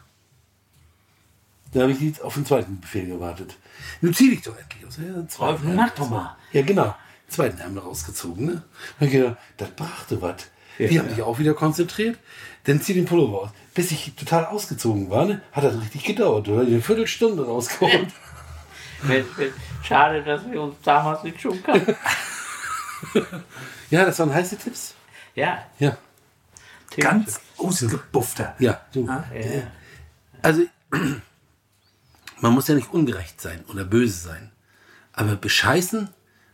Dann 1.71 1.83
habe 1.83 1.91
ich 1.93 1.99
die 1.99 2.13
auf 2.21 2.33
den 2.33 2.45
zweiten 2.45 2.79
Befehl 2.81 3.05
gewartet. 3.07 3.55
Nun 4.01 4.13
zieh 4.13 4.29
dich 4.29 4.41
doch 4.41 4.55
endlich 4.57 4.85
aus. 4.85 4.97
Ja, 4.97 5.27
zweiten 5.27 5.75
mach 5.75 5.91
doch 5.91 6.09
mal. 6.09 6.35
Ja, 6.51 6.61
genau. 6.63 6.93
Zweiten 7.27 7.59
Ärmel 7.59 7.79
rausgezogen. 7.81 8.45
Ne? 8.45 8.51
Dann 8.53 8.61
hab 8.99 9.01
ich 9.07 9.11
gedacht, 9.11 9.37
das 9.57 9.69
brachte 9.71 10.21
was. 10.21 10.35
Die 10.77 10.83
Ja. 10.93 11.01
haben 11.01 11.09
sich 11.09 11.21
auch 11.21 11.39
wieder 11.39 11.53
konzentriert. 11.53 12.17
Dann 12.65 12.81
zieh 12.81 12.93
den 12.93 13.05
Pullover 13.05 13.43
aus. 13.43 13.49
Bis 13.73 13.91
ich 13.91 14.13
total 14.15 14.45
ausgezogen 14.45 15.09
war, 15.09 15.25
ne, 15.25 15.41
hat 15.53 15.63
das 15.63 15.79
richtig 15.79 16.03
gedauert. 16.03 16.47
Oder 16.49 16.61
eine 16.61 16.81
Viertelstunde 16.81 17.45
rausgeholt. 17.45 18.07
Schade, 19.83 20.23
dass 20.23 20.49
wir 20.49 20.61
uns 20.61 20.75
damals 20.83 21.23
nicht 21.23 21.39
schon 21.39 21.61
kannten. 21.63 21.95
ja, 23.89 24.05
das 24.05 24.19
waren 24.19 24.33
heiße 24.33 24.57
Tipps. 24.57 24.95
Ja. 25.35 25.65
Ja. 25.79 25.97
Ganz 26.97 27.39
ausgebuffter. 27.57 28.55
Ja, 28.59 28.81
du. 28.91 29.05
Ja. 29.05 29.23
Also, 30.41 30.63
man 32.41 32.53
muss 32.53 32.67
ja 32.67 32.75
nicht 32.75 32.91
ungerecht 32.91 33.39
sein 33.39 33.63
oder 33.69 33.85
böse 33.85 34.17
sein. 34.17 34.51
Aber 35.13 35.35
bescheißen 35.35 36.09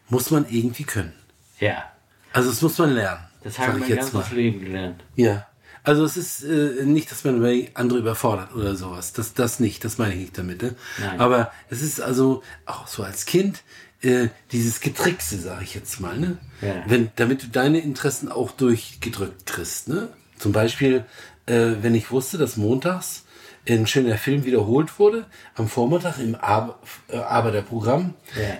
muss 0.10 0.32
man 0.32 0.46
irgendwie 0.50 0.84
können. 0.84 1.14
Ja. 1.60 1.92
Also, 2.34 2.50
das 2.50 2.62
muss 2.62 2.78
man 2.78 2.92
lernen. 2.92 3.25
Das 3.44 3.60
habe 3.60 3.80
ich 3.80 3.88
mein 3.88 3.98
ganzes 3.98 4.14
mal. 4.14 4.25
Leben 4.32 4.60
gelernt. 4.60 5.04
Ja. 5.16 5.48
Also 5.86 6.04
es 6.04 6.18
ist 6.18 6.44
äh, 6.44 6.84
nicht, 6.84 7.12
dass 7.12 7.24
man 7.24 7.44
andere 7.75 8.00
überfordert 8.00 8.54
oder 8.56 8.75
sowas. 8.75 9.13
Das, 9.13 9.34
das 9.34 9.60
nicht, 9.60 9.84
das 9.86 9.98
meine 9.98 10.13
ich 10.13 10.20
nicht 10.20 10.38
damit. 10.38 10.62
Ne? 10.62 10.75
Aber 11.18 11.51
es 11.70 11.82
ist 11.82 12.01
also 12.01 12.44
auch 12.65 12.88
so 12.88 13.04
als 13.04 13.25
Kind 13.25 13.63
äh, 14.01 14.27
dieses 14.51 14.82
Getrickse, 14.82 15.39
sage 15.39 15.63
ich 15.63 15.75
jetzt 15.75 16.00
mal. 16.00 16.18
Ne? 16.18 16.38
Ja. 16.62 16.84
Wenn, 16.88 17.12
damit 17.15 17.44
du 17.44 17.48
deine 17.48 17.80
Interessen 17.80 18.32
auch 18.32 18.51
durchgedrückt 18.51 19.46
kriegst. 19.46 19.88
Ne? 19.88 20.10
Zum 20.39 20.51
Beispiel, 20.51 21.06
äh, 21.46 21.72
wenn 21.82 21.96
ich 21.96 22.12
wusste, 22.12 22.38
dass 22.38 22.58
montags 22.58 23.24
ein 23.68 23.88
schöner 23.88 24.18
Film 24.18 24.46
wiederholt 24.46 25.00
wurde, 25.00 25.25
am 25.56 25.68
Vormittag 25.68 26.20
im 26.20 26.36
Ar 26.36 26.80
äh, 27.08 27.18
Arbeiterprogramm, 27.18 28.13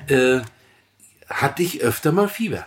Ja. 0.10 0.15
äh, 0.15 0.41
hatte 1.29 1.63
ich 1.63 1.82
öfter 1.82 2.12
mal 2.12 2.27
Fieber. 2.29 2.65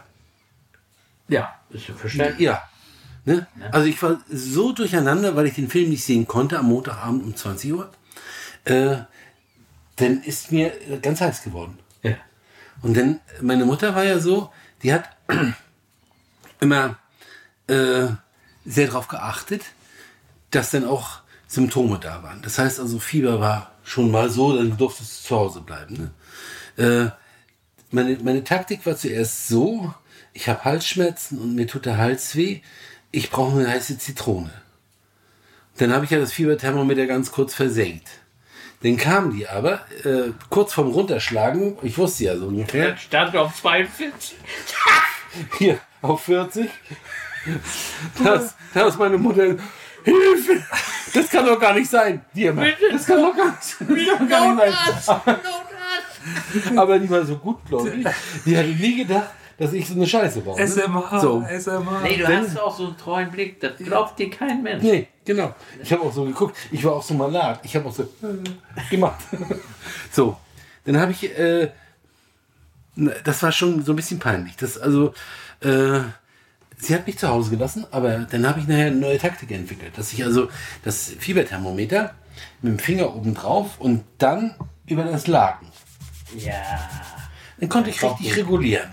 Ja. 1.29 1.55
Ist 1.71 1.89
ja 1.89 1.95
verständlich. 1.95 2.41
Ja. 2.41 2.63
Ne? 3.29 3.47
Also 3.73 3.87
ich 3.87 4.03
war 4.03 4.23
so 4.31 4.73
durcheinander, 4.73 5.37
weil 5.37 5.47
ich 5.47 5.55
den 5.55 5.69
Film 5.69 5.91
nicht 5.91 6.03
sehen 6.03 6.27
konnte 6.27 6.59
am 6.59 6.69
Montagabend 6.69 7.23
um 7.25 7.37
20 7.37 7.75
Uhr. 7.75 7.91
Äh, 8.65 8.97
dann 9.97 10.23
ist 10.23 10.51
mir 10.51 10.73
ganz 11.03 11.21
heiß 11.21 11.43
geworden. 11.43 11.79
Ja. 12.03 12.15
Und 12.81 12.97
dann, 12.97 13.21
meine 13.43 13.67
Mutter 13.67 13.95
war 13.95 14.05
ja 14.05 14.19
so, 14.19 14.51
die 14.83 14.95
hat 14.95 15.11
immer 16.61 16.97
äh, 17.67 18.07
sehr 18.65 18.87
darauf 18.87 19.09
geachtet, 19.09 19.63
dass 20.51 20.71
dann 20.71 20.87
auch 20.87 21.21
Symptome 21.49 21.99
da 21.99 22.23
waren. 22.23 22.41
Das 22.41 22.59
heißt 22.59 22.81
also, 22.81 22.99
Fieber 22.99 23.41
war 23.41 23.73
schon 23.85 24.11
mal 24.11 24.31
so, 24.31 24.57
dann 24.57 24.79
durftest 24.79 25.25
du 25.25 25.29
zu 25.29 25.37
Hause 25.37 25.61
bleiben. 25.61 26.11
Ne? 26.77 26.83
Äh, 26.83 27.11
meine, 27.91 28.17
meine 28.23 28.43
Taktik 28.43 28.87
war 28.87 28.97
zuerst 28.97 29.49
so, 29.49 29.93
ich 30.33 30.49
habe 30.49 30.65
Halsschmerzen 30.65 31.39
und 31.39 31.55
mir 31.55 31.67
tut 31.67 31.85
der 31.85 31.99
Hals 31.99 32.35
weh, 32.37 32.63
ich 33.11 33.31
brauche 33.31 33.59
eine 33.59 33.69
heiße 33.69 33.99
Zitrone. 33.99 34.51
Dann 35.79 35.93
habe 35.93 36.05
ich 36.05 36.11
ja 36.11 36.19
das 36.19 36.33
Fieberthermometer 36.33 37.07
ganz 37.07 37.31
kurz 37.31 37.55
versenkt. 37.55 38.09
Dann 38.83 38.97
kamen 38.97 39.37
die 39.37 39.49
aber 39.49 39.81
äh, 40.05 40.31
kurz 40.51 40.73
vorm 40.73 40.89
Runterschlagen, 40.89 41.79
ich 41.83 41.99
wusste 41.99 42.25
ja 42.25 42.37
so 42.37 42.47
ungefähr, 42.47 42.91
Das 42.93 43.03
stand 43.03 43.37
auf 43.37 43.55
42. 43.57 44.37
hier 45.59 45.79
auf 46.03 46.23
40. 46.25 46.69
Das, 48.23 48.55
da 48.75 48.87
ist 48.87 48.99
meine 48.99 49.19
Mutter, 49.19 49.57
Hilfe! 50.05 50.65
Das 51.13 51.29
kann 51.31 51.47
doch 51.47 51.59
gar 51.59 51.75
nicht 51.75 51.91
sein. 51.91 52.25
Die 52.35 52.45
immer, 52.45 52.67
das 52.93 53.07
kann 53.07 53.21
doch 53.21 53.35
gar 53.37 53.47
nicht, 53.47 53.59
das 53.59 53.79
kann 53.79 53.89
doch 53.89 54.29
gar 54.29 54.67
nicht 54.67 55.05
sein. 55.05 56.79
Aber 56.79 56.99
die 56.99 57.09
war 57.11 57.25
so 57.25 57.37
gutgläubig, 57.37 58.07
die 58.45 58.57
hatte 58.57 58.69
nie 58.69 58.97
gedacht, 58.97 59.31
dass 59.59 59.73
ich 59.73 59.89
so 59.89 59.95
eine 59.95 60.07
Scheiße 60.07 60.41
baue. 60.41 60.57
Ne? 60.57 60.67
SMH, 60.67 61.21
So. 61.21 61.43
SMH. 61.43 62.01
Nee, 62.03 62.17
du 62.17 62.29
Wenn- 62.29 62.39
hast 62.43 62.59
auch 62.61 62.77
so 62.77 62.87
einen 62.87 62.97
treuen 62.97 63.31
Blick. 63.31 63.61
Das 63.61 63.77
glaubt 63.77 64.19
dir 64.19 64.31
kein 64.31 64.63
Mensch. 64.63 64.83
Nee, 64.85 65.09
genau. 65.25 65.55
Ich 65.83 65.93
habe 65.93 66.03
auch 66.03 66.13
so 66.13 66.25
geguckt. 66.25 66.57
Ich 66.71 66.85
war 66.85 66.93
auch 66.93 67.03
so 67.03 67.15
malat. 67.15 67.61
Ich 67.65 67.75
habe 67.75 67.89
auch 67.89 67.93
so 67.93 68.05
äh, 68.05 68.89
gemacht. 68.91 69.19
so, 70.13 70.37
dann 70.85 70.99
habe 70.99 71.11
ich, 71.13 71.37
äh, 71.37 71.71
das 73.25 73.43
war 73.43 73.51
schon 73.53 73.85
so 73.85 73.93
ein 73.93 73.97
bisschen 73.97 74.21
peinlich. 74.21 74.57
Das 74.57 74.79
also, 74.79 75.13
äh, 75.61 76.01
sie 76.77 76.95
hat 76.95 77.07
mich 77.07 77.19
zu 77.19 77.29
Hause 77.29 77.51
gelassen, 77.51 77.85
aber 77.91 78.19
dann 78.21 78.47
habe 78.49 78.61
ich 78.61 78.69
nachher 78.69 78.87
eine 78.87 78.97
neue 78.97 79.19
Taktik 79.19 79.51
entwickelt, 79.51 79.99
dass 79.99 80.13
ich 80.13 80.25
also 80.25 80.49
das 80.85 81.13
Fieberthermometer 81.19 82.15
mit 82.63 82.73
dem 82.75 82.79
Finger 82.79 83.15
oben 83.15 83.35
drauf 83.35 83.81
und 83.81 84.05
dann 84.19 84.55
über 84.87 85.03
das 85.03 85.27
Laken. 85.27 85.67
Ja. 86.37 86.55
Dann 87.59 87.69
konnte 87.69 87.91
ich 87.91 88.01
richtig 88.03 88.37
regulieren. 88.37 88.89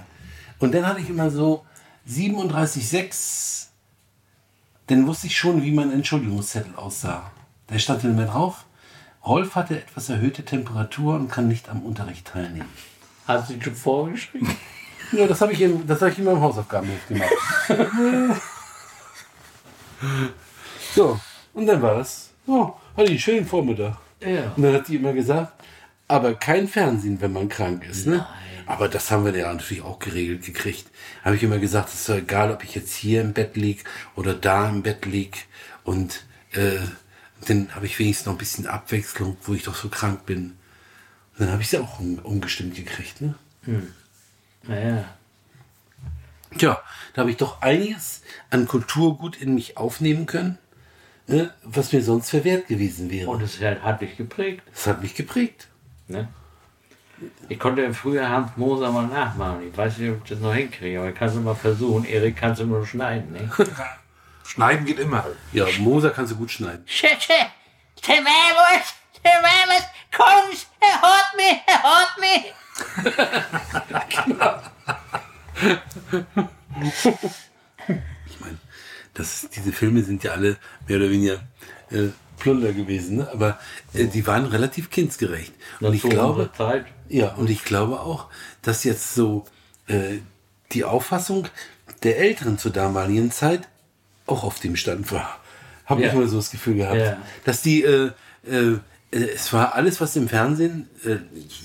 Und 0.60 0.74
dann 0.74 0.88
hatte 0.88 1.02
ich 1.02 1.10
immer 1.10 1.30
so 1.30 1.66
37,6. 2.10 3.68
Dann 4.88 5.08
wusste 5.08 5.28
ich 5.28 5.38
schon, 5.38 5.64
wie 5.64 5.72
mein 5.72 5.92
Entschuldigungszettel 5.92 6.76
aussah. 6.76 7.32
Da 7.68 7.80
stand 7.80 8.04
dann 8.04 8.12
immer 8.12 8.26
drauf, 8.26 8.66
Rolf 9.26 9.56
hatte 9.56 9.78
etwas 9.80 10.10
erhöhte 10.10 10.46
Temperatur 10.46 11.16
und 11.16 11.32
kann 11.32 11.48
nicht 11.48 11.68
am 11.70 11.82
Unterricht 11.82 12.28
teilnehmen. 12.28 12.70
Hast 13.28 13.50
du 13.50 13.60
schon 13.60 13.76
vorgeschrieben? 13.76 14.56
Ja, 15.12 15.26
das 15.28 15.42
habe 15.42 15.54
ich, 15.54 15.62
in- 15.62 15.86
das 15.88 16.00
hab 16.02 16.10
ich 16.12 16.20
immer 16.20 16.32
im 16.34 16.42
Hausaufgabenheft 16.42 17.08
gemacht. 17.08 17.30
so, 20.94 21.20
und 21.54 21.66
dann 21.66 21.82
war 21.82 21.96
das. 21.96 22.30
Oh, 22.48 22.74
hatte 22.96 23.06
ich 23.06 23.10
einen 23.12 23.20
schönen 23.20 23.46
Vormittag. 23.48 23.98
Ja. 24.22 24.52
Und 24.56 24.64
dann 24.64 24.74
hat 24.76 24.88
die 24.88 24.96
immer 24.98 25.14
gesagt, 25.14 25.54
aber 26.08 26.36
kein 26.36 26.68
Fernsehen, 26.68 27.20
wenn 27.22 27.34
man 27.34 27.50
krank 27.50 27.84
ist. 27.90 28.06
Ne? 28.08 28.26
Aber 28.66 28.90
das 28.90 29.12
haben 29.12 29.26
wir 29.26 29.36
ja 29.36 29.54
natürlich 29.54 29.84
auch 29.84 30.00
geregelt 30.00 30.44
gekriegt. 30.44 30.88
Habe 31.24 31.36
ich 31.36 31.44
immer 31.44 31.60
gesagt, 31.60 31.90
es 31.90 32.02
ist 32.02 32.10
doch 32.10 32.16
egal, 32.16 32.52
ob 32.52 32.64
ich 32.64 32.76
jetzt 32.76 32.94
hier 32.94 33.22
im 33.22 33.34
Bett 33.34 33.56
lieg 33.56 33.84
oder 34.16 34.34
da 34.34 34.70
im 34.70 34.82
Bett 34.82 35.06
lieg. 35.06 35.46
Und 35.84 36.24
äh, 36.54 36.80
dann 37.48 37.74
habe 37.76 37.86
ich 37.86 38.00
wenigstens 38.00 38.26
noch 38.26 38.34
ein 38.34 38.40
bisschen 38.40 38.68
Abwechslung, 38.68 39.38
wo 39.44 39.54
ich 39.54 39.64
doch 39.64 39.76
so 39.76 39.90
krank 39.90 40.26
bin. 40.26 40.58
Und 41.34 41.42
dann 41.42 41.52
habe 41.52 41.62
ich 41.62 41.70
sie 41.70 41.78
auch 41.78 42.00
um, 42.00 42.18
umgestimmt 42.20 42.76
gekriegt. 42.76 43.22
Ne? 43.22 43.36
Naja. 44.64 45.06
Tja, 46.58 46.82
da 47.14 47.22
habe 47.22 47.32
ich 47.32 47.38
doch 47.38 47.62
einiges 47.62 48.22
an 48.50 48.68
Kulturgut 48.68 49.36
in 49.36 49.54
mich 49.54 49.78
aufnehmen 49.78 50.26
können, 50.26 50.58
ne, 51.28 51.54
was 51.64 51.92
mir 51.92 52.02
sonst 52.02 52.30
verwehrt 52.30 52.68
gewesen 52.68 53.12
wäre. 53.12 53.30
Und 53.30 53.42
es 53.42 53.60
hat, 53.60 53.82
hat 53.82 54.02
dich 54.02 54.16
geprägt. 54.16 54.64
das 54.72 54.88
hat 54.88 55.02
mich 55.02 55.16
geprägt. 55.16 55.68
Ne? 56.08 56.30
Ich 57.48 57.60
konnte 57.60 57.94
früher 57.94 58.28
Hans 58.28 58.52
Moser 58.58 58.92
mal 58.92 59.08
nachmachen. 59.08 59.70
Ich 59.70 59.78
weiß 59.78 59.98
nicht, 59.98 60.12
ob 60.12 60.24
ich 60.24 60.30
das 60.30 60.40
noch 60.40 60.54
hinkriege, 60.54 61.00
aber 61.00 61.12
kannst 61.12 61.36
du 61.36 61.42
mal 61.42 61.56
versuchen. 61.56 62.06
Erik 62.06 62.36
kannst 62.36 62.62
du 62.62 62.66
nur 62.66 62.86
schneiden. 62.86 63.32
Ne? 63.32 63.50
Schneiden 64.46 64.86
geht 64.86 65.00
immer. 65.00 65.26
Ja, 65.54 65.66
Moser 65.80 66.12
kannst 66.12 66.34
du 66.34 66.36
gut 66.38 66.52
schneiden. 66.52 66.84
Schätze, 66.86 67.34
Temerus, 68.02 68.94
Temerus, 69.24 69.84
kommst, 70.16 70.68
er 70.80 71.02
hört 71.02 71.36
mich, 71.36 71.62
er 71.66 71.84
hört 71.84 72.18
mich. 72.20 72.54
Ich 78.28 78.40
meine, 78.40 78.58
das, 79.14 79.48
diese 79.56 79.72
Filme 79.72 80.04
sind 80.04 80.24
ja 80.24 80.32
alle 80.34 80.58
mehr 80.88 80.98
oder 80.98 81.10
weniger 81.10 81.40
äh, 81.92 82.10
Plunder 82.46 82.74
gewesen, 82.74 83.18
ne? 83.18 83.30
aber 83.34 83.58
äh, 83.96 84.06
die 84.06 84.28
waren 84.28 84.46
relativ 84.46 84.92
kindsgerecht. 84.92 85.52
Und 85.80 85.96
ich 85.96 86.02
Zu 86.02 86.10
glaube, 86.10 86.52
Zeit. 86.56 86.86
Ja, 87.10 87.34
und 87.34 87.50
ich 87.50 87.64
glaube 87.66 88.00
auch, 88.02 88.28
dass 88.62 88.84
jetzt 88.84 89.16
so 89.16 89.46
äh, 89.88 90.20
die 90.72 90.84
Auffassung 90.84 91.48
der 92.04 92.20
Älteren 92.20 92.60
zur 92.60 92.72
damaligen 92.72 93.32
Zeit 93.32 93.68
auch 94.28 94.44
auf 94.44 94.60
dem 94.60 94.76
Stand 94.76 95.12
war. 95.12 95.40
Habe 95.88 96.04
Ja. 96.04 96.10
ich 96.10 96.14
immer 96.14 96.28
so 96.28 96.38
das 96.38 96.52
Gefühl 96.52 96.76
gehabt. 96.76 96.98
Ja. 97.00 97.18
Dass 97.46 97.64
die, 97.64 97.82
äh, 97.84 98.12
äh, 98.48 98.74
äh, 98.74 98.78
es 99.34 99.52
war 99.52 99.74
alles, 99.74 100.00
was 100.00 100.16
im 100.16 100.30
Fernsehen 100.30 100.88
äh, 101.04 101.16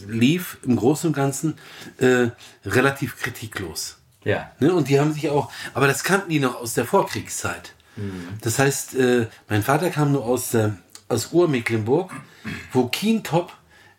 lief, 0.09 0.57
im 0.63 0.77
Großen 0.77 1.09
und 1.09 1.15
Ganzen 1.15 1.59
äh, 1.99 2.29
relativ 2.65 3.19
kritiklos. 3.19 3.99
Ja. 4.25 4.51
Ne? 4.61 4.73
Und 4.73 4.89
die 4.89 4.99
haben 4.99 5.13
sich 5.13 5.29
auch, 5.29 5.53
aber 5.75 5.87
das 5.87 6.05
kannten 6.05 6.31
die 6.31 6.41
noch 6.41 6.55
aus 6.59 6.73
der 6.73 6.87
Vorkriegszeit. 6.87 7.75
Das 8.41 8.59
heißt, 8.59 8.95
äh, 8.95 9.27
mein 9.49 9.63
Vater 9.63 9.91
kam 9.91 10.13
nur 10.13 10.25
aus, 10.25 10.55
äh, 10.55 10.71
aus 11.09 11.33
Urmecklenburg, 11.33 12.13
wo 12.73 12.89
Kientop 12.89 13.53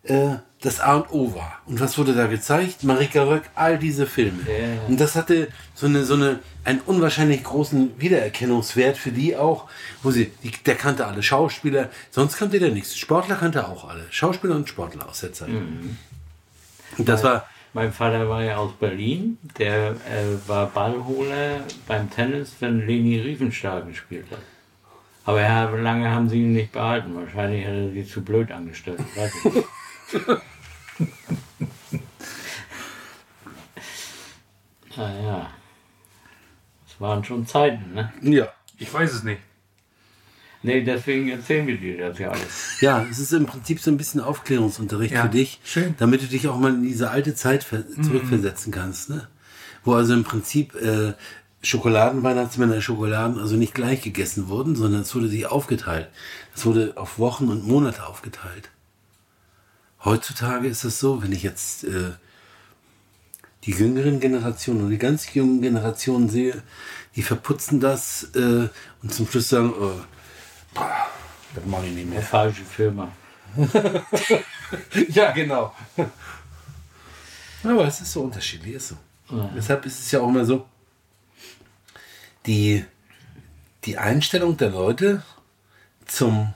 äh, 0.04 0.36
das 0.62 0.80
A 0.80 0.98
und 0.98 1.12
O 1.12 1.36
war. 1.36 1.60
Und 1.66 1.80
was 1.80 1.98
wurde 1.98 2.14
da 2.14 2.28
gezeigt? 2.28 2.84
Marika 2.84 3.24
Röck, 3.24 3.44
all 3.56 3.80
diese 3.80 4.06
Filme. 4.06 4.40
Ja. 4.48 4.88
Und 4.88 5.00
das 5.00 5.16
hatte 5.16 5.48
so 5.74 5.88
eine, 5.88 6.06
so 6.06 6.14
eine, 6.14 6.40
einen 6.64 6.80
unwahrscheinlich 6.82 7.44
großen 7.44 8.00
Wiedererkennungswert 8.00 8.98
für 8.98 9.12
die 9.12 9.36
auch, 9.36 9.68
wo 10.04 10.12
sie, 10.12 10.32
die, 10.44 10.52
der 10.52 10.76
kannte 10.76 11.08
alle 11.08 11.24
Schauspieler, 11.24 11.90
sonst 12.12 12.38
kannte 12.38 12.60
der 12.60 12.72
nichts. 12.72 12.96
Sportler 12.96 13.36
kannte 13.36 13.68
auch 13.68 13.90
alle. 13.90 14.06
Schauspieler 14.12 14.56
und 14.56 14.70
Sportler 14.70 15.10
aus 15.10 15.22
der 15.22 15.34
Zeit. 15.34 15.50
Und 15.50 17.10
das 17.10 17.24
war, 17.24 17.48
Mein 17.74 17.94
Vater 17.94 18.28
war 18.28 18.44
ja 18.44 18.58
aus 18.58 18.74
Berlin. 18.74 19.38
Der 19.58 19.92
äh, 19.92 20.48
war 20.48 20.68
Ballholer 20.68 21.62
beim 21.88 22.10
Tennis, 22.10 22.56
wenn 22.60 22.86
Leni 22.86 23.20
Riefenstahl 23.20 23.86
gespielt 23.86 24.26
hat. 24.30 24.42
Aber 25.24 25.42
ja, 25.42 25.70
lange 25.70 26.10
haben 26.10 26.28
sie 26.28 26.42
ihn 26.42 26.54
nicht 26.54 26.72
behalten. 26.72 27.16
Wahrscheinlich 27.16 27.66
hat 27.66 27.74
er 27.74 27.92
sie 27.92 28.06
zu 28.06 28.24
blöd 28.24 28.52
angestellt. 28.52 29.00
Weiß 29.16 29.34
ich 29.46 29.64
naja. 34.98 35.50
Das 36.86 37.00
waren 37.00 37.24
schon 37.24 37.48
Zeiten, 37.48 37.94
ne? 37.94 38.12
ja. 38.22 38.50
Ich 38.78 38.94
weiß 38.94 39.14
es 39.14 39.24
nicht. 39.24 39.40
Nee, 40.64 40.84
deswegen 40.84 41.30
erzählen 41.30 41.66
wir 41.66 41.78
dir 41.78 42.10
das 42.10 42.20
ja 42.20 42.30
alles. 42.30 42.80
Ja, 42.82 43.06
es 43.10 43.18
ist 43.18 43.34
im 43.34 43.48
Prinzip 43.48 43.80
so 43.80 43.90
ein 43.90 43.98
bisschen 43.98 44.22
Aufklärungsunterricht 44.22 45.14
Ja, 45.14 45.24
für 45.24 45.30
dich, 45.30 45.60
schön. 45.64 45.96
damit 45.98 46.22
du 46.22 46.28
dich 46.28 46.48
auch 46.48 46.60
mal 46.60 46.74
in 46.74 46.84
diese 46.84 47.10
alte 47.10 47.34
Zeit 47.34 47.64
ver 47.64 47.84
zurückversetzen 48.02 48.72
kannst. 48.72 49.10
Ne? 49.10 49.28
Wo 49.84 49.94
also 49.94 50.14
im 50.14 50.24
Prinzip 50.24 50.76
äh, 50.76 51.14
Schokoladenweihnachtsmänner, 51.64 52.82
Schokoladen 52.82 53.40
also 53.40 53.56
nicht 53.56 53.74
gleich 53.74 54.02
gegessen 54.02 54.50
wurden, 54.50 54.76
sondern 54.76 55.02
es 55.02 55.14
wurde 55.16 55.30
sich 55.30 55.48
aufgeteilt. 55.48 56.10
Es 56.56 56.66
wurde 56.66 56.94
auf 56.96 57.18
Wochen 57.18 57.50
und 57.50 57.68
Monate 57.68 58.06
aufgeteilt. 58.06 58.70
Heutzutage 60.04 60.68
ist 60.68 60.84
es 60.84 61.00
so, 61.00 61.22
wenn 61.24 61.32
ich 61.32 61.44
jetzt 61.44 61.84
äh, 61.84 62.12
die 63.66 63.72
jüngeren 63.72 64.20
Generationen 64.20 64.84
und 64.84 64.90
die 64.90 64.98
ganz 64.98 65.32
jungen 65.34 65.62
Generationen 65.62 66.30
sehe, 66.30 66.62
die 67.16 67.22
verputzen 67.24 67.80
das 67.80 68.30
äh, 68.36 68.68
und 69.04 69.14
zum 69.14 69.28
Schluss 69.28 69.50
sagen, 69.50 69.74
oh, 69.80 69.92
das 70.74 71.66
mache 71.66 71.86
ich 71.88 71.94
nicht 71.94 72.10
mehr. 72.10 72.20
Eine 72.20 72.28
falsche 72.28 72.64
Firma. 72.64 73.12
Ja, 75.10 75.32
genau. 75.32 75.76
Aber 77.64 77.86
es 77.86 78.00
ist 78.00 78.14
so 78.14 78.22
unterschiedlich, 78.22 78.76
ist 78.76 78.88
so. 78.90 78.98
Deshalb 79.54 79.86
ist 79.86 80.00
es 80.00 80.12
ja 80.12 80.22
auch 80.22 80.30
immer 80.30 80.46
so, 80.46 80.66
die, 82.46 82.86
die 83.84 83.98
Einstellung 83.98 84.56
der 84.56 84.70
Leute 84.70 85.24
zum, 86.06 86.54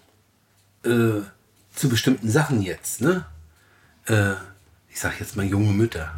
äh, 0.85 1.21
zu 1.73 1.89
bestimmten 1.89 2.29
Sachen 2.29 2.61
jetzt, 2.61 3.01
ne? 3.01 3.25
Äh, 4.07 4.33
ich 4.89 4.99
sag 4.99 5.19
jetzt 5.19 5.35
mal 5.35 5.45
junge 5.45 5.73
Mütter. 5.73 6.15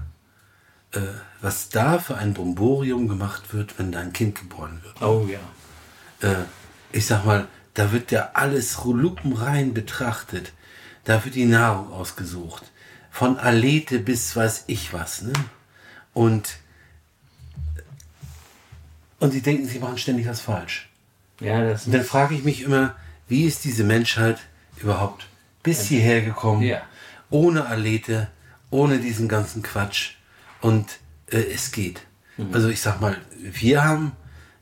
Äh, 0.92 1.00
was 1.42 1.70
da 1.70 2.00
für 2.00 2.16
ein 2.18 2.34
Bromborium 2.34 3.08
gemacht 3.08 3.54
wird, 3.54 3.78
wenn 3.78 3.92
dein 3.92 4.14
Kind 4.14 4.40
geboren 4.40 4.82
wird 4.84 5.02
Oh 5.02 5.28
ja. 5.28 5.40
äh, 6.28 6.44
ich 6.92 7.06
sag 7.06 7.26
mal, 7.26 7.48
da 7.78 7.92
wird 7.92 8.12
ja 8.12 8.32
alles 8.34 8.80
lupenrein 8.84 9.76
betrachtet. 9.76 10.52
Da 11.04 11.24
wird 11.24 11.36
die 11.36 11.46
Nahrung 11.46 11.94
ausgesucht. 11.94 12.64
Von 13.12 13.38
Alete 13.38 14.00
bis 14.00 14.36
weiß 14.36 14.64
ich 14.66 14.94
was. 14.94 15.22
Ne? 15.22 15.34
Und, 16.12 16.58
und 19.20 19.32
sie 19.32 19.42
denken, 19.42 19.68
sie 19.68 19.78
machen 19.78 20.00
ständig 20.00 20.28
was 20.28 20.42
falsch. 20.42 20.90
Ja, 21.40 21.64
das 21.64 21.86
Und 21.86 21.94
dann 21.94 22.04
frage 22.04 22.34
ich 22.34 22.44
mich 22.44 22.64
immer, 22.64 22.96
wie 23.28 23.46
ist 23.46 23.64
diese 23.64 23.84
Menschheit 23.84 24.40
überhaupt 24.78 25.28
bis 25.62 25.84
hierher 25.84 26.22
gekommen? 26.22 26.64
Ja. 26.64 26.82
Ohne 27.30 27.68
Alete, 27.68 28.28
ohne 28.72 28.98
diesen 28.98 29.28
ganzen 29.28 29.62
Quatsch. 29.62 30.16
Und 30.62 30.98
äh, 31.28 31.38
es 31.38 31.72
geht. 31.72 32.02
Also 32.52 32.70
ich 32.70 32.82
sag 32.82 33.02
mal, 33.02 33.18
wir 33.40 33.84
haben, 33.84 34.14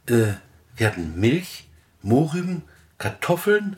äh, 0.07 0.33
wir 0.75 0.87
hatten 0.87 1.17
Milch, 1.17 1.69
Mohrrüben, 2.01 2.63
Kartoffeln. 3.05 3.77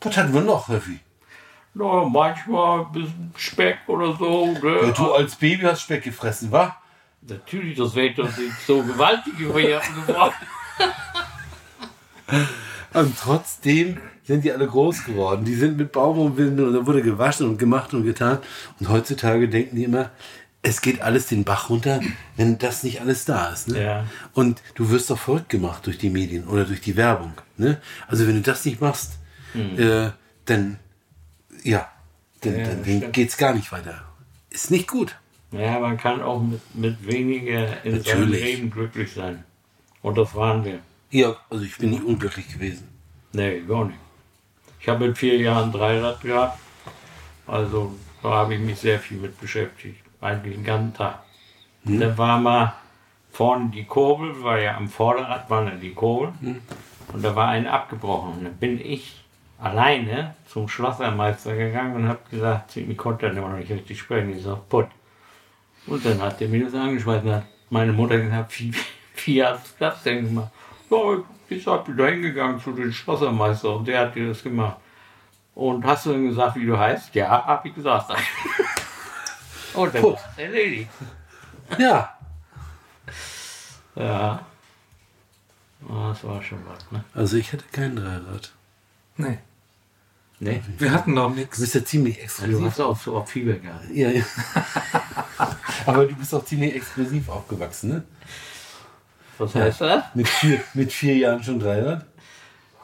Was 0.00 0.16
hatten 0.16 0.34
wir 0.34 0.40
noch, 0.40 0.68
Raffi? 0.68 0.98
Na, 1.74 2.04
manchmal 2.04 2.80
ein 2.80 2.92
bisschen 2.92 3.32
Speck 3.36 3.78
oder 3.86 4.16
so. 4.16 4.46
Ne? 4.46 4.80
Ja, 4.82 4.90
du 4.90 5.12
als 5.12 5.36
Baby 5.36 5.62
hast 5.62 5.82
Speck 5.82 6.02
gefressen, 6.02 6.50
wa? 6.50 6.76
Natürlich, 7.20 7.78
das 7.78 7.94
wäre 7.94 8.14
doch 8.14 8.36
nicht 8.36 8.52
so 8.66 8.82
gewaltig 8.82 9.38
geworden. 9.38 10.34
Und 12.94 13.16
trotzdem 13.16 14.00
sind 14.24 14.42
die 14.42 14.50
alle 14.50 14.66
groß 14.66 15.04
geworden. 15.04 15.44
Die 15.44 15.54
sind 15.54 15.76
mit 15.76 15.92
Baumwollwindeln 15.92 16.68
und 16.68 16.74
da 16.74 16.86
wurde 16.86 17.02
gewaschen 17.02 17.48
und 17.48 17.58
gemacht 17.58 17.94
und 17.94 18.04
getan. 18.04 18.38
Und 18.80 18.88
heutzutage 18.88 19.48
denken 19.48 19.76
die 19.76 19.84
immer, 19.84 20.10
es 20.62 20.80
geht 20.80 21.00
alles 21.02 21.26
den 21.26 21.44
Bach 21.44 21.70
runter, 21.70 22.00
wenn 22.36 22.58
das 22.58 22.82
nicht 22.84 23.00
alles 23.00 23.24
da 23.24 23.48
ist. 23.48 23.68
Ne? 23.68 23.82
Ja. 23.82 24.06
Und 24.32 24.62
du 24.74 24.90
wirst 24.90 25.10
doch 25.10 25.18
verrückt 25.18 25.48
gemacht 25.48 25.86
durch 25.86 25.98
die 25.98 26.10
Medien 26.10 26.46
oder 26.46 26.64
durch 26.64 26.80
die 26.80 26.96
Werbung. 26.96 27.32
Ne? 27.56 27.80
Also 28.06 28.26
wenn 28.28 28.36
du 28.36 28.42
das 28.42 28.64
nicht 28.64 28.80
machst, 28.80 29.18
äh, 29.54 30.10
dann, 30.44 30.78
ja, 31.64 31.90
dann, 32.40 32.58
Ja, 32.58 32.66
dann, 32.66 32.84
stimmt. 32.84 33.12
geht's 33.12 33.36
gar 33.36 33.54
nicht 33.54 33.72
weiter. 33.72 34.04
Ist 34.50 34.70
nicht 34.70 34.88
gut. 34.88 35.16
Ja, 35.50 35.78
man 35.80 35.98
kann 35.98 36.22
auch 36.22 36.40
mit, 36.40 36.60
mit 36.74 37.06
weniger 37.06 37.84
in 37.84 38.02
seinem 38.02 38.20
Natürlich. 38.20 38.44
Leben 38.44 38.70
glücklich 38.70 39.12
sein. 39.12 39.44
Und 40.00 40.16
das 40.16 40.34
waren 40.34 40.64
wir. 40.64 40.78
Ja, 41.10 41.36
also 41.50 41.64
ich 41.64 41.76
bin 41.76 41.90
nicht 41.90 42.02
unglücklich 42.04 42.50
gewesen. 42.50 42.88
Nee, 43.32 43.60
gar 43.68 43.84
nicht. 43.86 43.98
Ich 44.80 44.88
habe 44.88 45.06
mit 45.08 45.18
vier 45.18 45.36
Jahren 45.36 45.70
Dreirad 45.72 46.20
gehabt. 46.22 46.58
Also 47.46 47.94
da 48.22 48.30
habe 48.30 48.54
ich 48.54 48.60
mich 48.60 48.78
sehr 48.78 48.98
viel 48.98 49.18
mit 49.18 49.38
beschäftigt. 49.40 50.02
Ganzen 50.64 50.94
Tag. 50.94 51.18
Und 51.84 52.00
dann 52.00 52.16
war 52.16 52.38
mal 52.38 52.74
vorne 53.30 53.70
die 53.70 53.84
Kurbel, 53.84 54.42
war 54.42 54.58
ja 54.58 54.76
am 54.76 54.88
Vorderrad 54.88 55.50
waren 55.50 55.66
ja 55.66 55.74
die 55.74 55.92
Kurbel. 55.92 56.32
Und 57.12 57.24
da 57.24 57.34
war 57.34 57.48
ein 57.48 57.66
abgebrochen. 57.66 58.34
Und 58.34 58.44
dann 58.44 58.56
bin 58.56 58.80
ich 58.80 59.22
alleine 59.58 60.34
zum 60.48 60.68
Schlossermeister 60.68 61.56
gegangen 61.56 61.94
und 61.94 62.08
habe 62.08 62.20
gesagt, 62.30 62.76
ich 62.76 62.96
konnte 62.96 63.26
dann 63.26 63.36
immer 63.36 63.50
noch 63.50 63.58
nicht 63.58 63.70
richtig 63.70 63.98
sprechen. 63.98 64.36
Ich 64.36 64.42
sag, 64.42 64.68
Pott. 64.68 64.88
Und 65.86 66.04
dann 66.04 66.20
hat 66.20 66.40
der 66.40 66.48
mir 66.48 66.64
das 66.64 66.74
angeschmeißen. 66.74 67.32
Hat 67.32 67.44
meine 67.70 67.92
Mutter 67.92 68.18
gesagt, 68.18 68.60
wie, 68.60 68.72
wie 69.24 69.44
hast 69.44 69.66
du 69.66 69.84
das 69.84 70.02
denn 70.02 70.24
gemacht? 70.24 70.50
Ja, 70.90 71.18
ich 71.48 71.66
hab 71.66 71.88
wieder 71.88 72.08
hingegangen 72.08 72.60
zu 72.60 72.72
dem 72.72 72.92
Schlossermeister 72.92 73.76
und 73.76 73.88
der 73.88 74.00
hat 74.00 74.14
dir 74.14 74.28
das 74.28 74.42
gemacht. 74.42 74.76
Und 75.54 75.84
hast 75.84 76.06
du 76.06 76.12
dann 76.12 76.26
gesagt, 76.26 76.56
wie 76.56 76.66
du 76.66 76.78
heißt? 76.78 77.14
Ja, 77.14 77.44
hab 77.46 77.64
ich 77.64 77.74
gesagt. 77.74 78.12
und 79.74 79.94
dann 79.94 80.02
Puh. 80.02 80.12
war 80.12 80.20
es 80.32 80.38
erledigt. 80.38 80.90
Ja, 81.78 82.18
Ja. 83.94 84.46
Das 85.88 86.24
war 86.24 86.42
schon 86.42 86.58
was, 86.66 86.90
ne? 86.92 87.04
also 87.14 87.36
ich 87.36 87.52
hatte 87.52 87.64
kein 87.72 87.96
Dreirad. 87.96 88.52
Nee, 89.16 89.38
Nee. 90.38 90.62
wir 90.78 90.92
hatten 90.92 91.14
noch 91.14 91.28
Du 91.30 91.34
nichts. 91.36 91.58
bist 91.60 91.74
ja 91.74 91.84
ziemlich 91.84 92.16
Du 92.16 92.22
exklusiv. 92.22 92.64
hast 92.66 92.80
auch 92.80 92.98
so 92.98 93.16
auf 93.16 93.28
Fieber 93.30 93.54
gehabt. 93.54 93.84
Ja, 93.92 94.08
ja. 94.10 94.24
Aber 95.86 96.06
du 96.06 96.14
bist 96.14 96.32
auch 96.34 96.44
ziemlich 96.44 96.74
exklusiv 96.76 97.28
aufgewachsen, 97.28 97.90
ne? 97.90 98.02
Was 99.38 99.54
heißt 99.54 99.80
das? 99.80 100.04
Mit 100.14 100.28
vier, 100.28 100.62
mit 100.74 100.92
vier 100.92 101.16
Jahren 101.16 101.42
schon 101.42 101.58
Dreirad? 101.58 102.04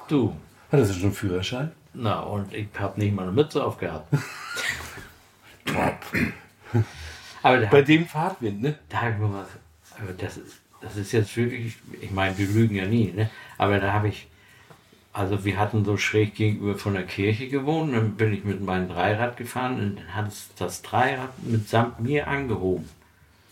Du. 0.08 0.34
Hattest 0.72 0.90
du 0.90 0.94
schon 0.94 1.02
einen 1.04 1.12
Führerschein? 1.14 1.72
Na, 1.94 2.20
und 2.20 2.52
ich 2.52 2.68
habe 2.78 2.98
nicht 3.00 3.14
mal 3.14 3.22
eine 3.22 3.32
Mütze 3.32 3.62
aufgehabt. 3.64 4.12
Top. 5.64 5.98
Aber 7.42 7.66
Bei 7.66 7.82
dem 7.82 8.06
Fahrtwind, 8.06 8.62
ne? 8.62 8.78
da 8.88 9.02
habe 9.02 9.12
ich 9.12 9.18
mir 9.18 9.32
was. 9.32 9.48
Aber 10.00 10.12
das 10.12 10.36
ist, 10.36 10.60
das 10.80 10.96
ist 10.96 11.12
jetzt 11.12 11.36
wirklich. 11.36 11.76
Ich 12.00 12.10
meine, 12.10 12.36
wir 12.36 12.46
lügen 12.46 12.74
ja 12.74 12.86
nie, 12.86 13.12
ne? 13.12 13.30
Aber 13.56 13.78
da 13.78 13.92
habe 13.92 14.08
ich. 14.08 14.28
Also, 15.12 15.44
wir 15.44 15.58
hatten 15.58 15.84
so 15.84 15.96
schräg 15.96 16.34
gegenüber 16.34 16.76
von 16.76 16.94
der 16.94 17.04
Kirche 17.04 17.48
gewohnt. 17.48 17.94
Dann 17.94 18.14
bin 18.16 18.32
ich 18.32 18.44
mit 18.44 18.60
meinem 18.60 18.88
Dreirad 18.88 19.36
gefahren 19.36 19.80
und 19.80 19.96
dann 19.96 20.14
hat 20.14 20.28
es 20.28 20.50
das 20.56 20.82
Dreirad 20.82 21.30
mitsamt 21.42 22.00
mir 22.00 22.28
angehoben. 22.28 22.88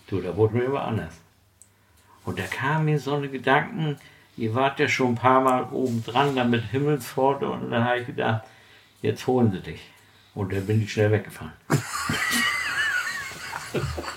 Du, 0.08 0.20
da 0.20 0.36
wurde 0.36 0.58
mir 0.58 0.68
aber 0.68 0.84
anders. 0.84 1.14
Und 2.24 2.38
da 2.38 2.44
kamen 2.44 2.84
mir 2.84 2.98
so 2.98 3.14
eine 3.14 3.28
Gedanken, 3.28 3.96
ihr 4.36 4.54
wart 4.54 4.78
ja 4.78 4.88
schon 4.88 5.12
ein 5.12 5.14
paar 5.16 5.40
Mal 5.40 5.68
oben 5.72 6.04
dran, 6.04 6.36
da 6.36 6.44
mit 6.44 6.64
Himmelspforte 6.64 7.48
und 7.48 7.70
dann 7.70 7.84
habe 7.84 8.00
ich 8.00 8.06
gedacht, 8.06 8.42
jetzt 9.00 9.26
holen 9.26 9.50
sie 9.50 9.60
dich. 9.60 9.80
Und 10.34 10.52
dann 10.52 10.66
bin 10.66 10.82
ich 10.82 10.92
schnell 10.92 11.10
weggefahren. 11.10 11.52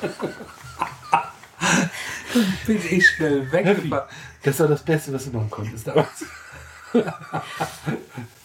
Bin 2.65 2.79
ich 2.89 3.09
schnell 3.09 3.51
weggefahren. 3.51 4.07
Das 4.43 4.59
war 4.59 4.67
das 4.67 4.83
Beste, 4.83 5.11
was 5.13 5.25
du 5.25 5.31
machen 5.31 5.49
konntest 5.49 5.87
damals. 5.87 6.25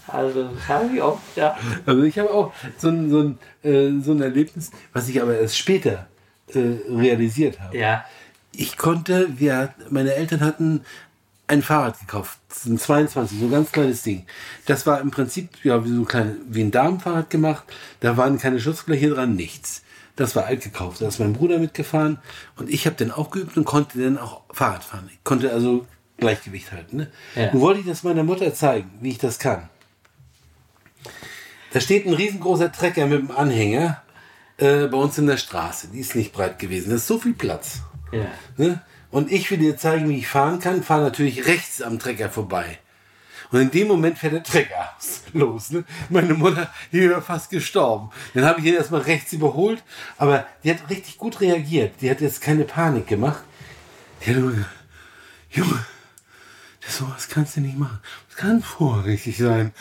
Also 0.07 0.49
das 0.49 0.69
habe 0.69 0.95
ich 0.95 1.03
auch 1.03 1.19
gedacht. 1.35 1.61
Also 1.87 2.03
ich 2.03 2.19
habe 2.19 2.31
auch 2.31 2.53
so 2.79 2.89
ein, 2.89 3.11
so, 3.11 3.21
ein, 3.21 3.39
äh, 3.63 3.91
so 4.03 4.13
ein 4.13 4.23
Erlebnis, 4.23 4.71
was 4.93 5.09
ich 5.09 5.21
aber 5.21 5.39
erst 5.39 5.59
später 5.59 6.07
äh, 6.49 6.59
realisiert 6.89 7.61
habe. 7.61 7.77
Ja, 7.77 8.05
Ich 8.53 8.77
konnte, 8.77 9.29
wir, 9.39 9.75
meine 9.91 10.15
Eltern 10.15 10.41
hatten 10.41 10.85
ein 11.47 11.63
Fahrrad 11.63 11.99
gekauft, 12.01 12.39
ein 12.65 12.79
22, 12.79 13.39
so 13.39 13.47
ein 13.47 13.51
ganz 13.51 13.73
kleines 13.73 14.03
Ding. 14.03 14.25
Das 14.67 14.87
war 14.87 15.01
im 15.01 15.11
Prinzip 15.11 15.51
ja, 15.63 15.85
wie, 15.85 15.89
so 15.89 16.03
ein 16.03 16.07
kleine, 16.07 16.37
wie 16.49 16.63
ein 16.63 16.71
Damenfahrrad 16.71 17.31
gemacht. 17.31 17.65
Da 18.01 18.17
waren 18.17 18.39
keine 18.39 18.61
Schutzbleche 18.61 19.11
dran, 19.11 19.37
nichts. 19.37 19.83
Das 20.17 20.37
war 20.37 20.47
alt 20.47 20.63
gekauft. 20.63 21.01
Da 21.01 21.09
ist 21.09 21.19
mein 21.19 21.33
Bruder 21.33 21.59
mitgefahren 21.59 22.19
und 22.57 22.71
ich 22.71 22.87
habe 22.87 22.97
dann 22.97 23.11
auch 23.11 23.31
geübt 23.31 23.57
und 23.57 23.65
konnte 23.65 24.01
dann 24.03 24.19
auch 24.19 24.43
Fahrrad 24.53 24.85
fahren. 24.85 25.09
Ich 25.13 25.25
konnte 25.25 25.53
also 25.53 25.87
Gleichgewicht 26.19 26.71
halten. 26.73 26.97
Ne? 26.99 27.11
Ja. 27.35 27.53
Nun 27.53 27.61
wollte 27.61 27.81
ich 27.81 27.87
das 27.87 28.05
meiner 28.05 28.23
Mutter 28.23 28.55
zeigen, 28.55 28.91
wie 29.01 29.11
ich 29.11 29.19
das 29.19 29.39
kann. 29.39 29.69
Da 31.73 31.81
steht 31.81 32.07
ein 32.07 32.15
riesengroßer 32.15 32.71
Trecker 32.71 33.07
mit 33.07 33.19
einem 33.19 33.31
Anhänger 33.33 34.03
äh, 34.59 34.87
bei 34.87 34.97
uns 34.97 35.19
in 35.19 35.27
der 35.27 35.37
Straße. 35.37 35.89
Die 35.89 35.99
ist 35.99 36.15
nicht 36.15 36.33
breit 36.33 36.61
gewesen. 36.61 36.91
Da 36.91 36.97
ist 36.97 37.09
so 37.09 37.19
viel 37.19 37.35
Platz. 37.35 37.81
ja. 38.13 38.27
Ne? 38.57 38.81
Und 39.11 39.31
ich 39.31 39.49
will 39.49 39.59
dir 39.59 39.77
zeigen, 39.77 40.09
wie 40.09 40.19
ich 40.19 40.27
fahren 40.27 40.59
kann, 40.59 40.83
fahre 40.83 41.03
natürlich 41.03 41.47
rechts 41.47 41.81
am 41.81 42.01
Trecker 42.01 42.31
vorbei. 42.31 42.79
Und 43.51 43.61
in 43.61 43.71
dem 43.71 43.89
Moment 43.89 44.19
fährt 44.19 44.33
der 44.33 44.43
Trecker 44.43 44.93
los. 45.33 45.71
Ne? 45.71 45.85
Meine 46.09 46.35
Mutter, 46.35 46.73
die 46.93 47.01
wäre 47.01 47.23
fast 47.23 47.51
gestorben. 47.51 48.11
Dann 48.35 48.45
habe 48.45 48.61
ich 48.61 48.67
ihn 48.67 48.75
erstmal 48.75 49.03
rechts 49.03 49.33
überholt, 49.33 49.83
aber 50.19 50.47
die 50.63 50.71
hat 50.71 50.89
richtig 50.91 51.19
gut 51.19 51.41
reagiert. 51.41 51.95
Die 52.01 52.11
hat 52.11 52.21
jetzt 52.21 52.41
keine 52.41 52.65
Panik 52.65 53.07
gemacht. 53.07 53.45
Die 54.25 54.31
hat 54.31 54.37
nur 54.37 54.51
gesagt, 54.51 54.71
Junge, 55.51 55.87
das 56.85 56.99
sowas 56.99 57.29
kannst 57.29 57.57
du 57.57 57.61
nicht 57.61 57.79
machen. 57.79 58.01
Das 58.29 58.37
kann 58.37 58.63
vorrichtig 58.63 59.39
sein. 59.39 59.73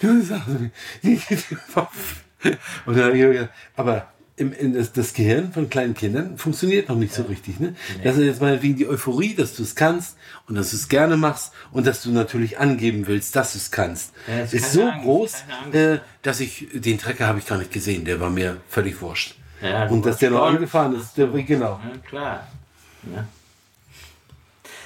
Du 0.00 0.20
sagst 0.22 0.48
mir, 0.48 0.70
und 2.86 2.96
dann 2.96 3.04
habe 3.04 3.16
ich 3.16 3.22
gesagt, 3.22 3.52
aber 3.76 4.12
im, 4.40 4.52
in 4.52 4.72
das, 4.72 4.92
das 4.92 5.12
Gehirn 5.12 5.52
von 5.52 5.68
kleinen 5.68 5.94
Kindern 5.94 6.38
funktioniert 6.38 6.88
noch 6.88 6.96
nicht 6.96 7.12
so 7.12 7.22
richtig. 7.24 7.60
Ne? 7.60 7.74
Das 8.02 8.16
ist 8.16 8.24
jetzt 8.24 8.40
meinetwegen 8.40 8.76
die 8.76 8.88
Euphorie, 8.88 9.34
dass 9.34 9.54
du 9.54 9.62
es 9.62 9.74
kannst 9.74 10.16
und 10.48 10.54
dass 10.54 10.70
du 10.70 10.76
es 10.76 10.88
gerne 10.88 11.16
machst 11.16 11.52
und 11.72 11.86
dass 11.86 12.02
du 12.02 12.10
natürlich 12.10 12.58
angeben 12.58 13.06
willst, 13.06 13.36
dass 13.36 13.52
du 13.52 13.58
es 13.58 13.70
kannst. 13.70 14.12
Ja, 14.26 14.42
ist 14.44 14.72
so 14.72 14.84
Angst, 14.84 15.04
groß, 15.04 15.44
äh, 15.72 15.98
dass 16.22 16.40
ich 16.40 16.68
den 16.72 16.98
Trecker 16.98 17.26
habe 17.26 17.38
ich 17.38 17.46
gar 17.46 17.58
nicht 17.58 17.70
gesehen. 17.70 18.04
Der 18.04 18.18
war 18.18 18.30
mir 18.30 18.56
völlig 18.68 19.00
wurscht. 19.00 19.36
Ja, 19.62 19.86
und 19.88 20.06
dass 20.06 20.16
der 20.18 20.30
noch 20.30 20.46
angefahren 20.46 20.98
ist, 20.98 21.18
der, 21.18 21.26
genau. 21.26 21.78
Ja, 21.84 21.98
klar. 22.08 22.48
Ja. 23.14 23.26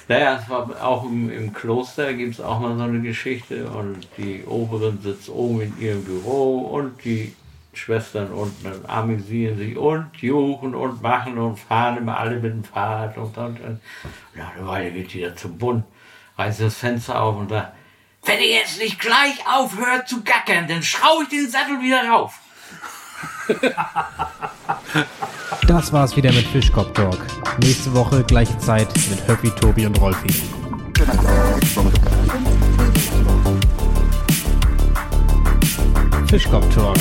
Naja, 0.07 0.39
es 0.41 0.49
war 0.49 0.69
auch 0.83 1.05
im, 1.05 1.31
im 1.31 1.53
Kloster 1.53 2.13
gibt 2.13 2.35
es 2.35 2.41
auch 2.41 2.59
mal 2.59 2.77
so 2.77 2.83
eine 2.83 3.01
Geschichte 3.01 3.67
und 3.69 4.07
die 4.17 4.43
Oberin 4.43 4.99
sitzt 5.01 5.29
oben 5.29 5.61
in 5.61 5.79
ihrem 5.79 6.03
Büro 6.03 6.59
und 6.59 7.03
die 7.03 7.33
Schwestern 7.77 8.31
unten 8.31 8.63
dann 8.63 8.85
amüsieren 8.85 9.57
sich 9.57 9.77
und 9.77 10.09
juchen 10.17 10.75
und 10.75 11.01
machen 11.01 11.37
und 11.37 11.57
fahren 11.57 11.97
immer 11.97 12.17
alle 12.17 12.35
mit 12.35 12.53
dem 12.53 12.63
Fahrrad 12.63 13.17
und 13.17 13.37
und 13.37 13.59
und. 13.59 13.79
Ja, 14.35 14.51
eine 14.55 14.67
Weile 14.67 14.91
geht 14.91 15.13
die 15.13 15.21
da 15.21 15.35
zum 15.35 15.57
Bund, 15.57 15.83
reißt 16.37 16.61
das 16.61 16.75
Fenster 16.75 17.21
auf 17.21 17.37
und 17.37 17.49
sagt, 17.49 17.73
wenn 18.23 18.39
ihr 18.39 18.49
jetzt 18.49 18.79
nicht 18.79 18.99
gleich 18.99 19.37
aufhört 19.47 20.07
zu 20.07 20.23
gackern, 20.23 20.67
dann 20.67 20.81
schraube 20.81 21.23
ich 21.23 21.29
den 21.29 21.49
Sattel 21.49 21.81
wieder 21.81 22.09
rauf. 22.09 22.39
Das 25.67 25.91
war's 25.91 26.15
wieder 26.15 26.31
mit 26.31 26.45
Fischkopf 26.47 26.93
Talk. 26.93 27.17
Nächste 27.59 27.93
Woche 27.93 28.23
gleiche 28.23 28.57
Zeit 28.59 28.87
mit 29.09 29.27
Höppi, 29.27 29.49
Tobi 29.51 29.85
und 29.85 29.99
Rolfi. 29.99 30.27
Fischkopf 36.27 36.73
Talk, 36.73 36.97